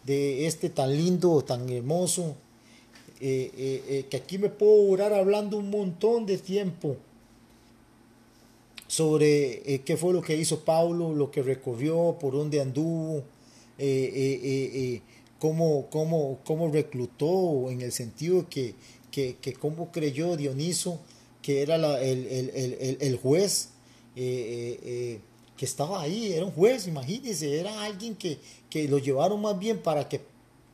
de 0.06 0.46
este 0.48 0.70
tan 0.70 0.96
lindo, 0.96 1.42
tan 1.44 1.70
hermoso, 1.70 2.36
eh, 3.20 4.06
que 4.10 4.18
aquí 4.18 4.38
me 4.38 4.50
puedo 4.50 4.88
durar 4.88 5.14
hablando 5.14 5.58
un 5.58 5.70
montón 5.70 6.26
de 6.26 6.38
tiempo 6.38 6.98
sobre 8.88 9.82
qué 9.84 9.98
fue 9.98 10.14
lo 10.14 10.22
que 10.22 10.38
hizo 10.38 10.60
Pablo, 10.60 11.14
lo 11.14 11.32
que 11.32 11.42
recorrió, 11.42 12.18
por 12.20 12.34
dónde 12.34 12.62
anduvo, 12.62 13.24
cómo, 15.40 15.88
cómo, 15.90 16.40
cómo, 16.44 16.72
reclutó, 16.72 17.72
en 17.72 17.82
el 17.82 17.92
sentido 17.92 18.48
que, 18.48 18.76
que, 19.12 19.38
que 19.42 19.54
cómo 19.54 19.92
creyó 19.92 20.38
Dioniso 20.38 21.00
que 21.46 21.62
era 21.62 21.76
el, 22.02 22.26
el, 22.26 22.98
el, 23.00 23.18
juez 23.18 23.70
eh, 24.16 24.24
eh, 24.26 24.80
eh, 24.84 25.20
que 25.58 25.66
estaba 25.66 26.02
ahí, 26.02 26.34
era 26.34 26.46
un 26.46 26.52
juez, 26.52 26.88
imagínense, 26.88 27.60
era 27.60 27.84
alguien 27.84 28.16
que, 28.16 28.40
que 28.70 28.88
lo 28.88 28.98
llevaron 28.98 29.42
más 29.42 29.58
bien 29.58 29.82
para, 29.82 30.08
que, 30.10 30.22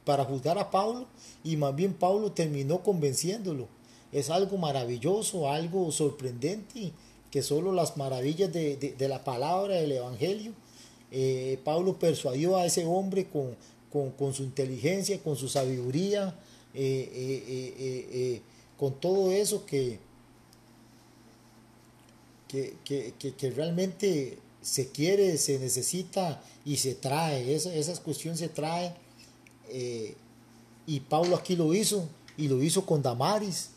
para 0.05 0.25
juzgar 0.25 0.57
a 0.57 0.71
Pablo 0.71 1.07
y 1.43 1.55
más 1.57 1.75
bien 1.75 1.93
Pablo 1.93 2.31
terminó 2.31 2.81
convenciéndolo. 2.81 3.67
Es 4.11 4.29
algo 4.29 4.57
maravilloso, 4.57 5.49
algo 5.49 5.91
sorprendente, 5.91 6.91
que 7.29 7.41
solo 7.41 7.71
las 7.71 7.95
maravillas 7.95 8.51
de, 8.51 8.75
de, 8.75 9.07
la 9.07 9.23
palabra 9.23 9.75
del 9.75 9.93
Evangelio. 9.93 10.51
Pablo 11.63 11.97
persuadió 11.97 12.57
a 12.57 12.65
ese 12.65 12.85
hombre 12.85 13.27
con, 13.27 13.55
con, 13.91 14.11
con 14.11 14.33
su 14.33 14.43
inteligencia, 14.43 15.21
con 15.23 15.37
su 15.37 15.47
sabiduría, 15.47 16.35
con 18.77 18.99
todo 18.99 19.31
eso 19.31 19.65
que, 19.65 19.99
que, 22.51 23.13
que, 23.37 23.51
realmente 23.51 24.37
se 24.61 24.89
quiere, 24.89 25.37
se 25.37 25.59
necesita 25.59 26.41
y 26.65 26.77
se 26.77 26.95
trae. 26.95 27.53
Esa, 27.53 28.01
cuestión 28.01 28.37
se 28.37 28.49
trae. 28.49 28.93
Eh, 29.69 30.15
y 30.85 30.99
Pablo 31.01 31.35
aquí 31.35 31.55
lo 31.55 31.73
hizo, 31.73 32.07
y 32.37 32.47
lo 32.47 32.61
hizo 32.61 32.85
con 32.85 33.01
Damaris, 33.01 33.69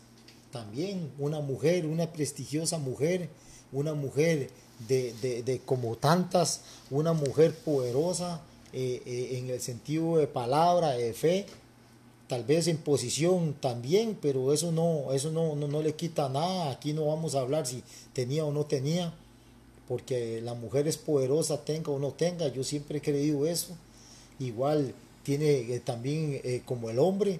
también 0.51 1.11
una 1.19 1.39
mujer, 1.39 1.85
una 1.85 2.11
prestigiosa 2.11 2.77
mujer, 2.77 3.29
una 3.71 3.93
mujer 3.93 4.49
de, 4.87 5.13
de, 5.21 5.43
de 5.43 5.59
como 5.59 5.95
tantas, 5.95 6.61
una 6.89 7.13
mujer 7.13 7.53
poderosa 7.53 8.41
eh, 8.77 9.01
eh, 9.05 9.37
en 9.37 9.49
el 9.49 9.61
sentido 9.61 10.17
de 10.17 10.27
palabra, 10.27 10.91
de 10.91 11.13
fe, 11.13 11.45
tal 12.27 12.43
vez 12.43 12.67
en 12.67 12.75
posición 12.75 13.53
también, 13.53 14.17
pero 14.21 14.51
eso 14.51 14.69
no, 14.73 15.13
eso 15.13 15.31
no, 15.31 15.55
no, 15.55 15.81
le 15.81 15.95
quita 15.95 16.27
nada. 16.27 16.71
Aquí 16.71 16.91
no 16.91 17.05
vamos 17.05 17.35
a 17.35 17.39
hablar 17.39 17.65
si 17.65 17.83
tenía 18.11 18.43
o 18.43 18.51
no 18.51 18.65
tenía, 18.65 19.13
porque 19.87 20.41
la 20.41 20.53
mujer 20.53 20.87
es 20.87 20.97
poderosa, 20.97 21.63
tenga 21.63 21.91
o 21.91 21.99
no 21.99 22.11
tenga. 22.11 22.47
Yo 22.47 22.63
siempre 22.63 22.99
he 22.99 23.01
creído 23.01 23.45
eso. 23.45 23.75
Igual 24.39 24.93
tiene 25.23 25.75
eh, 25.75 25.79
también 25.79 26.41
eh, 26.43 26.61
como 26.65 26.89
el 26.89 26.99
hombre, 26.99 27.39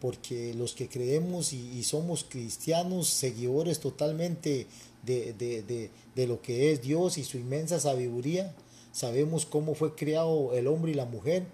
porque 0.00 0.54
los 0.54 0.74
que 0.74 0.88
creemos 0.88 1.52
y, 1.52 1.82
somos 1.84 2.24
cristianos, 2.28 3.08
seguidores 3.08 3.78
totalmente 3.78 4.66
de, 5.04 5.32
de, 5.32 5.90
de 6.14 6.26
lo 6.26 6.42
que 6.42 6.72
es 6.72 6.82
Dios 6.82 7.18
y 7.18 7.24
su 7.24 7.38
inmensa 7.38 7.78
sabiduría, 7.78 8.52
sabemos 8.92 9.46
cómo 9.46 9.74
fue 9.74 9.94
creado 9.94 10.54
el 10.54 10.66
hombre 10.66 10.92
y 10.92 10.94
la 10.94 11.04
mujer 11.04 11.44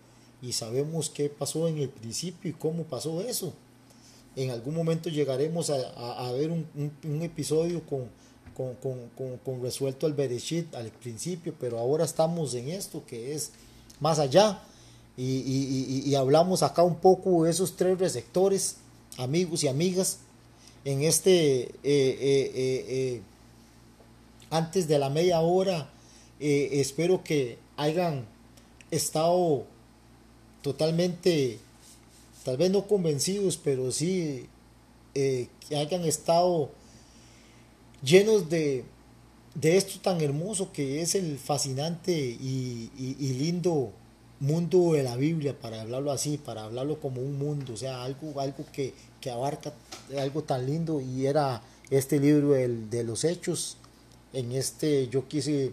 y 0.41 0.53
sabemos 0.53 1.11
qué 1.11 1.29
pasó 1.29 1.69
en 1.69 1.79
el 1.79 1.89
principio 1.89 2.51
y 2.51 2.55
cómo 2.55 2.85
pasó 2.85 3.21
eso. 3.21 3.53
En 4.37 4.51
algún 4.51 4.75
momento 4.75 5.09
llegaremos 5.09 5.71
a, 5.71 6.33
ver 6.33 6.51
un, 6.51 7.23
episodio 7.23 7.83
con, 7.85 8.09
con, 8.59 9.63
resuelto 9.63 10.07
al 10.07 10.15
Bereshit 10.15 10.75
al 10.75 10.91
principio, 10.91 11.55
pero 11.59 11.79
ahora 11.79 12.05
estamos 12.05 12.55
en 12.55 12.69
esto 12.71 13.05
que 13.07 13.35
es 13.35 13.53
más 14.01 14.19
allá. 14.19 14.63
Y, 15.17 16.15
hablamos 16.15 16.63
acá 16.63 16.83
un 16.83 16.97
poco 16.97 17.45
de 17.45 17.51
esos 17.51 17.77
tres 17.77 17.99
receptores, 17.99 18.77
amigos 19.17 19.65
y 19.65 19.69
amigas, 19.69 20.19
en 20.85 21.03
este, 21.03 21.63
eh, 21.63 21.71
eh, 21.83 22.53
eh, 22.55 23.23
antes 24.51 24.87
de 24.87 24.99
la 24.99 25.11
media 25.11 25.41
hora, 25.41 25.91
espero 26.39 27.23
que 27.25 27.59
hayan 27.77 28.27
estado 28.91 29.65
totalmente, 30.63 31.59
tal 32.45 32.57
vez 32.57 32.71
no 32.71 32.87
convencidos, 32.87 33.57
pero 33.57 33.91
sí 33.91 34.47
que 35.15 35.77
hayan 35.77 36.05
estado 36.05 36.71
llenos 38.03 38.49
de, 38.49 38.85
de, 39.55 39.77
esto 39.77 40.01
tan 40.01 40.21
hermoso 40.21 40.73
que 40.73 41.03
es 41.03 41.15
el 41.15 41.39
fascinante 41.39 42.13
y, 42.13 42.91
lindo 43.39 43.93
mundo 44.41 44.93
de 44.93 45.03
la 45.03 45.17
Biblia, 45.17 45.59
para 45.59 45.83
hablarlo 45.83 46.13
así, 46.13 46.39
para 46.39 46.65
hablarlo 46.65 47.01
como 47.01 47.21
un 47.21 47.39
mundo, 47.39 47.73
o 47.73 47.77
sea, 47.77 48.05
algo, 48.05 48.41
algo 48.41 48.65
que, 48.73 48.95
que 49.21 49.31
abarca 49.31 49.73
algo 50.17 50.43
tan 50.43 50.67
lindo. 50.67 51.01
Y 51.01 51.27
era 51.27 51.63
este 51.91 52.19
libro 52.21 52.51
de 52.51 53.05
los 53.05 53.25
hechos. 53.25 53.77
En 54.33 54.53
este 54.53 55.09
yo 55.09 55.27
quise 55.27 55.73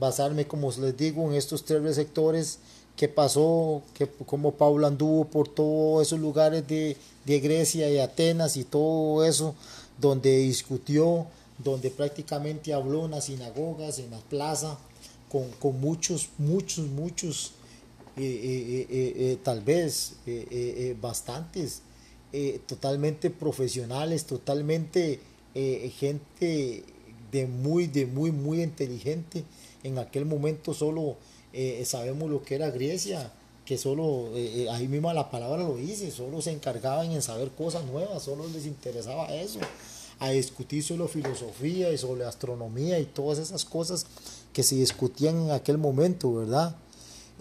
basarme, 0.00 0.46
como 0.46 0.72
les 0.72 0.96
digo, 0.96 1.28
en 1.28 1.34
estos 1.34 1.64
tres 1.64 1.82
receptores. 1.82 2.58
Qué 2.96 3.08
pasó, 3.08 3.82
que, 3.94 4.08
cómo 4.26 4.52
Pablo 4.52 4.86
anduvo 4.86 5.24
por 5.26 5.48
todos 5.48 6.06
esos 6.06 6.18
lugares 6.18 6.66
de, 6.66 6.96
Grecia 7.24 7.88
y 7.88 7.98
Atenas 7.98 8.56
y 8.56 8.64
todo 8.64 9.24
eso, 9.24 9.54
donde 9.98 10.38
discutió, 10.38 11.26
donde 11.62 11.90
prácticamente 11.90 12.72
habló 12.72 13.04
en 13.04 13.12
las 13.12 13.24
sinagogas, 13.24 13.98
en 13.98 14.10
la 14.10 14.18
plaza, 14.18 14.78
con, 15.30 15.80
muchos, 15.80 16.28
muchos, 16.38 16.86
muchos, 16.88 17.52
eh, 18.16 18.86
eh, 18.90 19.12
eh, 19.16 19.38
tal 19.42 19.60
vez 19.60 20.16
bastantes, 21.00 21.82
totalmente 22.66 23.30
profesionales, 23.30 24.24
totalmente 24.24 25.20
gente 25.54 26.84
de 27.30 27.46
muy, 27.46 27.86
de 27.86 28.06
muy, 28.06 28.32
muy 28.32 28.62
inteligente. 28.62 29.44
En 29.84 29.98
aquel 29.98 30.26
momento 30.26 30.74
solo 30.74 31.16
sabemos 31.84 32.28
lo 32.28 32.42
que 32.42 32.56
era 32.56 32.70
Grecia, 32.70 33.32
que 33.64 33.78
solo, 33.78 34.30
ahí 34.72 34.88
misma 34.88 35.14
la 35.14 35.30
palabra 35.30 35.62
lo 35.62 35.76
dice, 35.76 36.10
solo 36.10 36.42
se 36.42 36.50
encargaban 36.50 37.12
en 37.12 37.22
saber 37.22 37.50
cosas 37.50 37.84
nuevas, 37.84 38.22
solo 38.24 38.48
les 38.48 38.66
interesaba 38.66 39.32
eso, 39.34 39.60
a 40.20 40.28
discutir 40.30 40.84
sobre 40.84 41.08
filosofía 41.08 41.92
y 41.92 41.98
sobre 41.98 42.24
astronomía 42.24 43.00
y 43.00 43.06
todas 43.06 43.38
esas 43.38 43.64
cosas 43.64 44.06
que 44.52 44.62
se 44.62 44.76
discutían 44.76 45.36
en 45.44 45.50
aquel 45.50 45.78
momento, 45.78 46.32
¿verdad? 46.34 46.76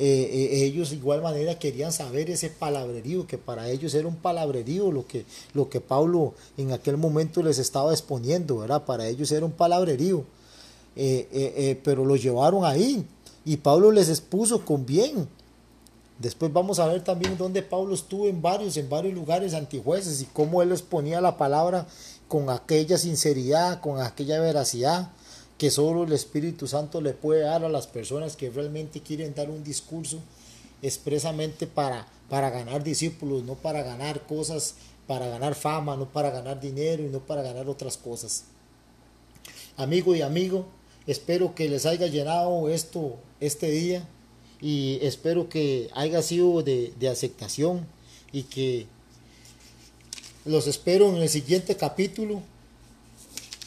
ellos 0.01 0.91
de 0.91 0.95
igual 0.95 1.21
manera 1.21 1.59
querían 1.59 1.91
saber 1.91 2.29
ese 2.29 2.49
palabrerío, 2.49 3.27
que 3.27 3.37
para 3.37 3.69
ellos 3.69 3.93
era 3.93 4.07
un 4.07 4.15
palabrerío 4.15 4.93
lo 4.93 5.05
que, 5.05 5.25
lo 5.53 5.69
que 5.69 5.81
Pablo 5.81 6.33
en 6.57 6.71
aquel 6.71 6.95
momento 6.95 7.43
les 7.43 7.59
estaba 7.59 7.91
exponiendo, 7.91 8.59
¿verdad? 8.59 8.85
Para 8.85 9.09
ellos 9.09 9.29
era 9.33 9.45
un 9.45 9.51
palabrerío, 9.51 10.23
pero 11.83 12.05
lo 12.05 12.15
llevaron 12.15 12.63
ahí, 12.63 13.05
y 13.43 13.57
Pablo 13.57 13.91
les 13.91 14.07
expuso 14.07 14.63
con 14.63 14.85
bien. 14.85 15.27
Después 16.17 16.51
vamos 16.53 16.79
a 16.79 16.87
ver 16.87 17.03
también 17.03 17.37
dónde 17.37 17.61
Pablo 17.61 17.93
estuvo 17.93 18.27
en 18.27 18.41
varios, 18.41 18.77
en 18.77 18.89
varios 18.89 19.13
lugares 19.13 19.53
antijueces 19.53 20.21
y 20.21 20.25
cómo 20.25 20.61
él 20.61 20.69
les 20.69 20.81
ponía 20.81 21.19
la 21.19 21.37
palabra 21.37 21.87
con 22.29 22.49
aquella 22.49 22.97
sinceridad, 22.97 23.81
con 23.81 23.99
aquella 23.99 24.39
veracidad 24.39 25.11
que 25.57 25.69
solo 25.69 26.05
el 26.05 26.13
Espíritu 26.13 26.67
Santo 26.67 27.01
le 27.01 27.11
puede 27.11 27.41
dar 27.41 27.65
a 27.65 27.69
las 27.69 27.87
personas 27.87 28.37
que 28.37 28.49
realmente 28.49 29.01
quieren 29.01 29.35
dar 29.35 29.49
un 29.49 29.65
discurso 29.65 30.19
expresamente 30.81 31.67
para, 31.67 32.07
para 32.29 32.49
ganar 32.49 32.81
discípulos, 32.81 33.43
no 33.43 33.55
para 33.55 33.83
ganar 33.83 34.25
cosas, 34.25 34.75
para 35.05 35.27
ganar 35.27 35.55
fama, 35.55 35.97
no 35.97 36.07
para 36.07 36.29
ganar 36.29 36.61
dinero 36.61 37.03
y 37.03 37.09
no 37.09 37.19
para 37.19 37.41
ganar 37.41 37.67
otras 37.67 37.97
cosas. 37.97 38.45
Amigo 39.75 40.15
y 40.15 40.21
amigo, 40.21 40.65
Espero 41.09 41.55
que 41.55 41.67
les 41.67 41.87
haya 41.87 42.05
llenado 42.05 42.69
esto 42.69 43.17
este 43.39 43.71
día 43.71 44.07
y 44.61 44.99
espero 45.01 45.49
que 45.49 45.89
haya 45.95 46.21
sido 46.21 46.61
de, 46.61 46.93
aceptación 47.11 47.87
y 48.31 48.43
que 48.43 48.85
los 50.45 50.67
espero 50.67 51.09
en 51.09 51.15
el 51.17 51.29
siguiente 51.29 51.75
capítulo, 51.75 52.41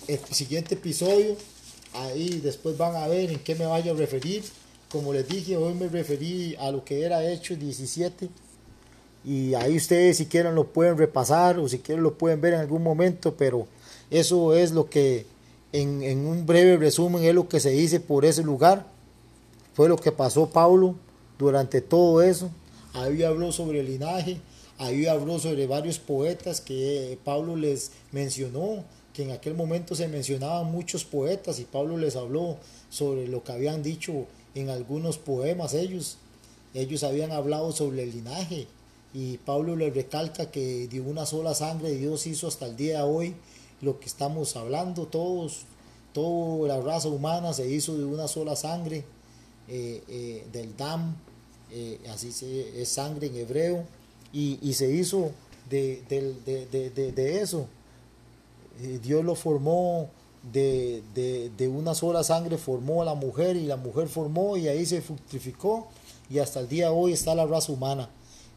el 0.08 0.18
siguiente 0.30 0.74
episodio. 0.74 1.36
Ahí 1.94 2.40
después 2.42 2.76
van 2.76 2.96
a 2.96 3.06
ver 3.06 3.30
en 3.30 3.38
qué 3.40 3.54
me 3.54 3.66
vaya 3.66 3.92
a 3.92 3.94
referir. 3.94 4.44
Como 4.90 5.12
les 5.12 5.28
dije, 5.28 5.56
hoy 5.56 5.74
me 5.74 5.88
referí 5.88 6.56
a 6.58 6.70
lo 6.70 6.84
que 6.84 7.02
era 7.02 7.24
hecho 7.30 7.56
17, 7.56 8.28
y 9.24 9.54
ahí 9.54 9.76
ustedes 9.76 10.16
si 10.16 10.26
quieren 10.26 10.54
lo 10.54 10.66
pueden 10.66 10.98
repasar 10.98 11.58
o 11.58 11.68
si 11.68 11.78
quieren 11.78 12.02
lo 12.02 12.18
pueden 12.18 12.40
ver 12.40 12.54
en 12.54 12.60
algún 12.60 12.82
momento, 12.82 13.34
pero 13.36 13.66
eso 14.10 14.54
es 14.54 14.72
lo 14.72 14.90
que 14.90 15.26
en, 15.72 16.02
en 16.02 16.26
un 16.26 16.44
breve 16.44 16.76
resumen 16.76 17.24
es 17.24 17.34
lo 17.34 17.48
que 17.48 17.60
se 17.60 17.70
dice 17.70 18.00
por 18.00 18.24
ese 18.24 18.42
lugar. 18.42 18.84
Fue 19.74 19.88
lo 19.88 19.96
que 19.96 20.12
pasó 20.12 20.50
Pablo 20.50 20.96
durante 21.38 21.80
todo 21.80 22.20
eso. 22.20 22.50
Ahí 22.92 23.22
habló 23.22 23.52
sobre 23.52 23.80
el 23.80 23.86
linaje, 23.86 24.38
ahí 24.82 25.06
habló 25.06 25.38
sobre 25.38 25.66
varios 25.66 25.98
poetas 25.98 26.60
que 26.60 27.18
Pablo 27.24 27.56
les 27.56 27.92
mencionó, 28.10 28.84
que 29.14 29.22
en 29.22 29.30
aquel 29.30 29.54
momento 29.54 29.94
se 29.94 30.08
mencionaban 30.08 30.72
muchos 30.72 31.04
poetas 31.04 31.60
y 31.60 31.64
Pablo 31.64 31.96
les 31.98 32.16
habló 32.16 32.56
sobre 32.90 33.28
lo 33.28 33.44
que 33.44 33.52
habían 33.52 33.82
dicho 33.82 34.26
en 34.54 34.70
algunos 34.70 35.18
poemas 35.18 35.74
ellos. 35.74 36.18
Ellos 36.74 37.04
habían 37.04 37.32
hablado 37.32 37.72
sobre 37.72 38.02
el 38.02 38.12
linaje 38.12 38.66
y 39.14 39.36
Pablo 39.38 39.76
les 39.76 39.94
recalca 39.94 40.50
que 40.50 40.88
de 40.88 41.00
una 41.00 41.26
sola 41.26 41.54
sangre 41.54 41.90
Dios 41.92 42.26
hizo 42.26 42.48
hasta 42.48 42.66
el 42.66 42.76
día 42.76 42.98
de 42.98 43.04
hoy 43.04 43.34
lo 43.82 44.00
que 44.00 44.06
estamos 44.06 44.56
hablando, 44.56 45.06
todos, 45.06 45.62
toda 46.12 46.68
la 46.68 46.80
raza 46.80 47.08
humana 47.08 47.52
se 47.52 47.68
hizo 47.68 47.96
de 47.96 48.04
una 48.04 48.26
sola 48.28 48.56
sangre, 48.56 49.04
eh, 49.68 50.02
eh, 50.08 50.46
del 50.52 50.76
Dam, 50.76 51.16
eh, 51.70 52.00
así 52.10 52.32
se, 52.32 52.80
es 52.80 52.88
sangre 52.88 53.26
en 53.26 53.36
hebreo, 53.36 53.84
y, 54.32 54.72
se 54.74 54.90
hizo 54.92 55.30
de, 55.68 56.02
de 56.08 57.40
eso. 57.40 57.66
Dios 59.02 59.24
lo 59.24 59.34
formó 59.34 60.08
de, 60.50 61.70
una 61.72 61.94
sola 61.94 62.24
sangre, 62.24 62.58
formó 62.58 63.02
a 63.02 63.04
la 63.04 63.14
mujer 63.14 63.56
y 63.56 63.66
la 63.66 63.76
mujer 63.76 64.08
formó 64.08 64.56
y 64.56 64.68
ahí 64.68 64.84
se 64.86 65.00
fructificó 65.00 65.88
y 66.30 66.38
hasta 66.38 66.60
el 66.60 66.68
día 66.68 66.86
de 66.86 66.94
hoy 66.94 67.12
está 67.12 67.34
la 67.34 67.46
raza 67.46 67.72
humana. 67.72 68.08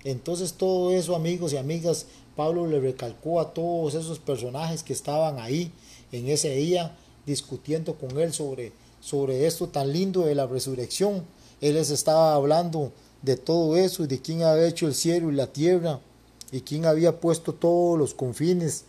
Entonces 0.04 0.54
todo 0.54 0.92
eso, 0.92 1.16
amigos 1.16 1.54
y 1.54 1.58
amigas, 1.58 2.08
Pablo 2.36 2.68
le 2.68 2.80
recalcó 2.80 3.40
a 3.40 3.54
todos 3.54 3.96
esos 3.96 4.20
personajes 4.20 4.84
que 4.84 4.94
estaban 4.94 5.40
ahí 5.40 5.72
en 6.12 6.30
ese 6.30 6.56
día 6.56 6.96
discutiendo 7.26 7.96
con 7.96 8.20
él 8.20 8.34
sobre, 8.34 8.72
sobre 9.00 9.46
esto 9.48 9.68
tan 9.68 9.92
lindo 9.92 10.22
de 10.22 10.36
la 10.36 10.46
resurrección. 10.46 11.24
Él 11.62 11.76
les 11.76 11.90
estaba 11.90 12.36
hablando 12.36 12.92
de 13.26 13.36
todo 13.36 13.76
eso 13.76 14.04
y 14.04 14.08
de 14.08 14.22
quién 14.22 14.44
había 14.44 14.68
hecho 14.68 14.88
el 14.88 14.96
cielo 14.96 15.32
y 15.32 15.36
la 15.36 15.48
tierra 15.48 16.00
y 16.52 16.62
quién 16.62 16.86
había 16.86 17.20
puesto 17.20 17.54
todos 17.54 17.98
los 17.98 18.14
confines 18.14 18.86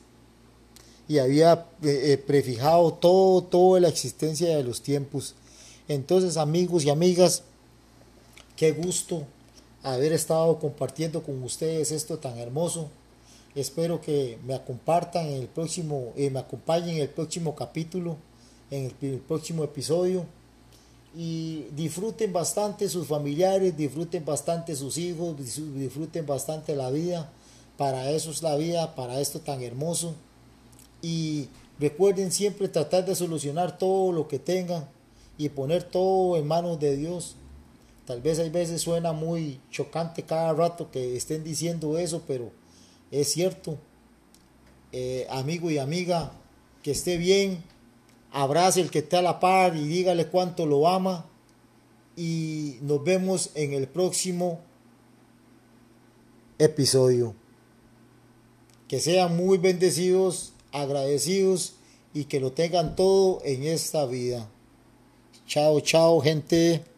y 1.08 1.18
había 1.18 1.66
eh, 1.82 2.12
eh, 2.12 2.18
prefijado 2.18 2.92
todo, 2.92 3.42
toda 3.42 3.80
la 3.80 3.88
existencia 3.88 4.56
de 4.56 4.62
los 4.62 4.82
tiempos. 4.82 5.34
Entonces, 5.88 6.36
amigos 6.36 6.84
y 6.84 6.90
amigas, 6.90 7.44
qué 8.56 8.72
gusto 8.72 9.24
haber 9.82 10.12
estado 10.12 10.58
compartiendo 10.58 11.22
con 11.22 11.42
ustedes 11.42 11.92
esto 11.92 12.18
tan 12.18 12.38
hermoso. 12.38 12.88
Espero 13.54 14.00
que 14.00 14.38
me 14.44 14.60
compartan 14.64 15.26
en 15.26 15.42
el 15.42 15.48
próximo, 15.48 16.12
eh, 16.16 16.28
me 16.28 16.40
acompañen 16.40 16.96
en 16.96 17.02
el 17.02 17.08
próximo 17.08 17.54
capítulo, 17.54 18.16
en 18.70 18.92
el, 19.00 19.18
próximo 19.20 19.64
episodio. 19.64 20.26
Y 21.16 21.68
disfruten 21.74 22.32
bastante 22.32 22.90
sus 22.90 23.06
familiares, 23.06 23.74
disfruten 23.74 24.24
bastante 24.24 24.76
sus 24.76 24.98
hijos, 24.98 25.34
disfruten 25.38 26.26
bastante 26.26 26.76
la 26.76 26.90
vida. 26.90 27.32
Para 27.78 28.10
eso 28.10 28.30
es 28.30 28.42
la 28.42 28.56
vida, 28.56 28.94
para 28.94 29.20
esto 29.20 29.40
tan 29.40 29.62
hermoso. 29.62 30.14
Y 31.00 31.48
recuerden 31.78 32.32
siempre 32.32 32.68
tratar 32.68 33.06
de 33.06 33.14
solucionar 33.14 33.78
todo 33.78 34.12
lo 34.12 34.28
que 34.28 34.38
tengan 34.38 34.88
y 35.38 35.48
poner 35.48 35.84
todo 35.84 36.36
en 36.36 36.46
manos 36.46 36.78
de 36.80 36.96
Dios. 36.96 37.36
Tal 38.06 38.20
vez 38.20 38.38
hay 38.38 38.50
veces 38.50 38.82
suena 38.82 39.12
muy 39.12 39.58
chocante 39.70 40.22
cada 40.22 40.52
rato 40.52 40.90
que 40.90 41.16
estén 41.16 41.42
diciendo 41.42 41.98
eso, 41.98 42.22
pero 42.26 42.52
es 43.10 43.32
cierto. 43.32 43.78
Eh, 44.92 45.26
amigo 45.30 45.70
y 45.70 45.78
amiga, 45.78 46.32
que 46.82 46.92
esté 46.92 47.16
bien, 47.16 47.62
abrace 48.32 48.80
el 48.80 48.90
que 48.90 49.00
está 49.00 49.20
a 49.20 49.22
la 49.22 49.40
par 49.40 49.76
y 49.76 49.86
dígale 49.86 50.26
cuánto 50.26 50.66
lo 50.66 50.88
ama. 50.88 51.26
Y 52.16 52.78
nos 52.80 53.04
vemos 53.04 53.50
en 53.54 53.74
el 53.74 53.88
próximo 53.88 54.60
episodio. 56.58 57.34
Que 58.88 59.00
sean 59.00 59.36
muy 59.36 59.58
bendecidos, 59.58 60.52
agradecidos 60.72 61.74
y 62.14 62.24
que 62.24 62.40
lo 62.40 62.52
tengan 62.52 62.96
todo 62.96 63.40
en 63.44 63.64
esta 63.64 64.06
vida. 64.06 64.48
Chao, 65.46 65.80
chao, 65.80 66.20
gente. 66.20 66.95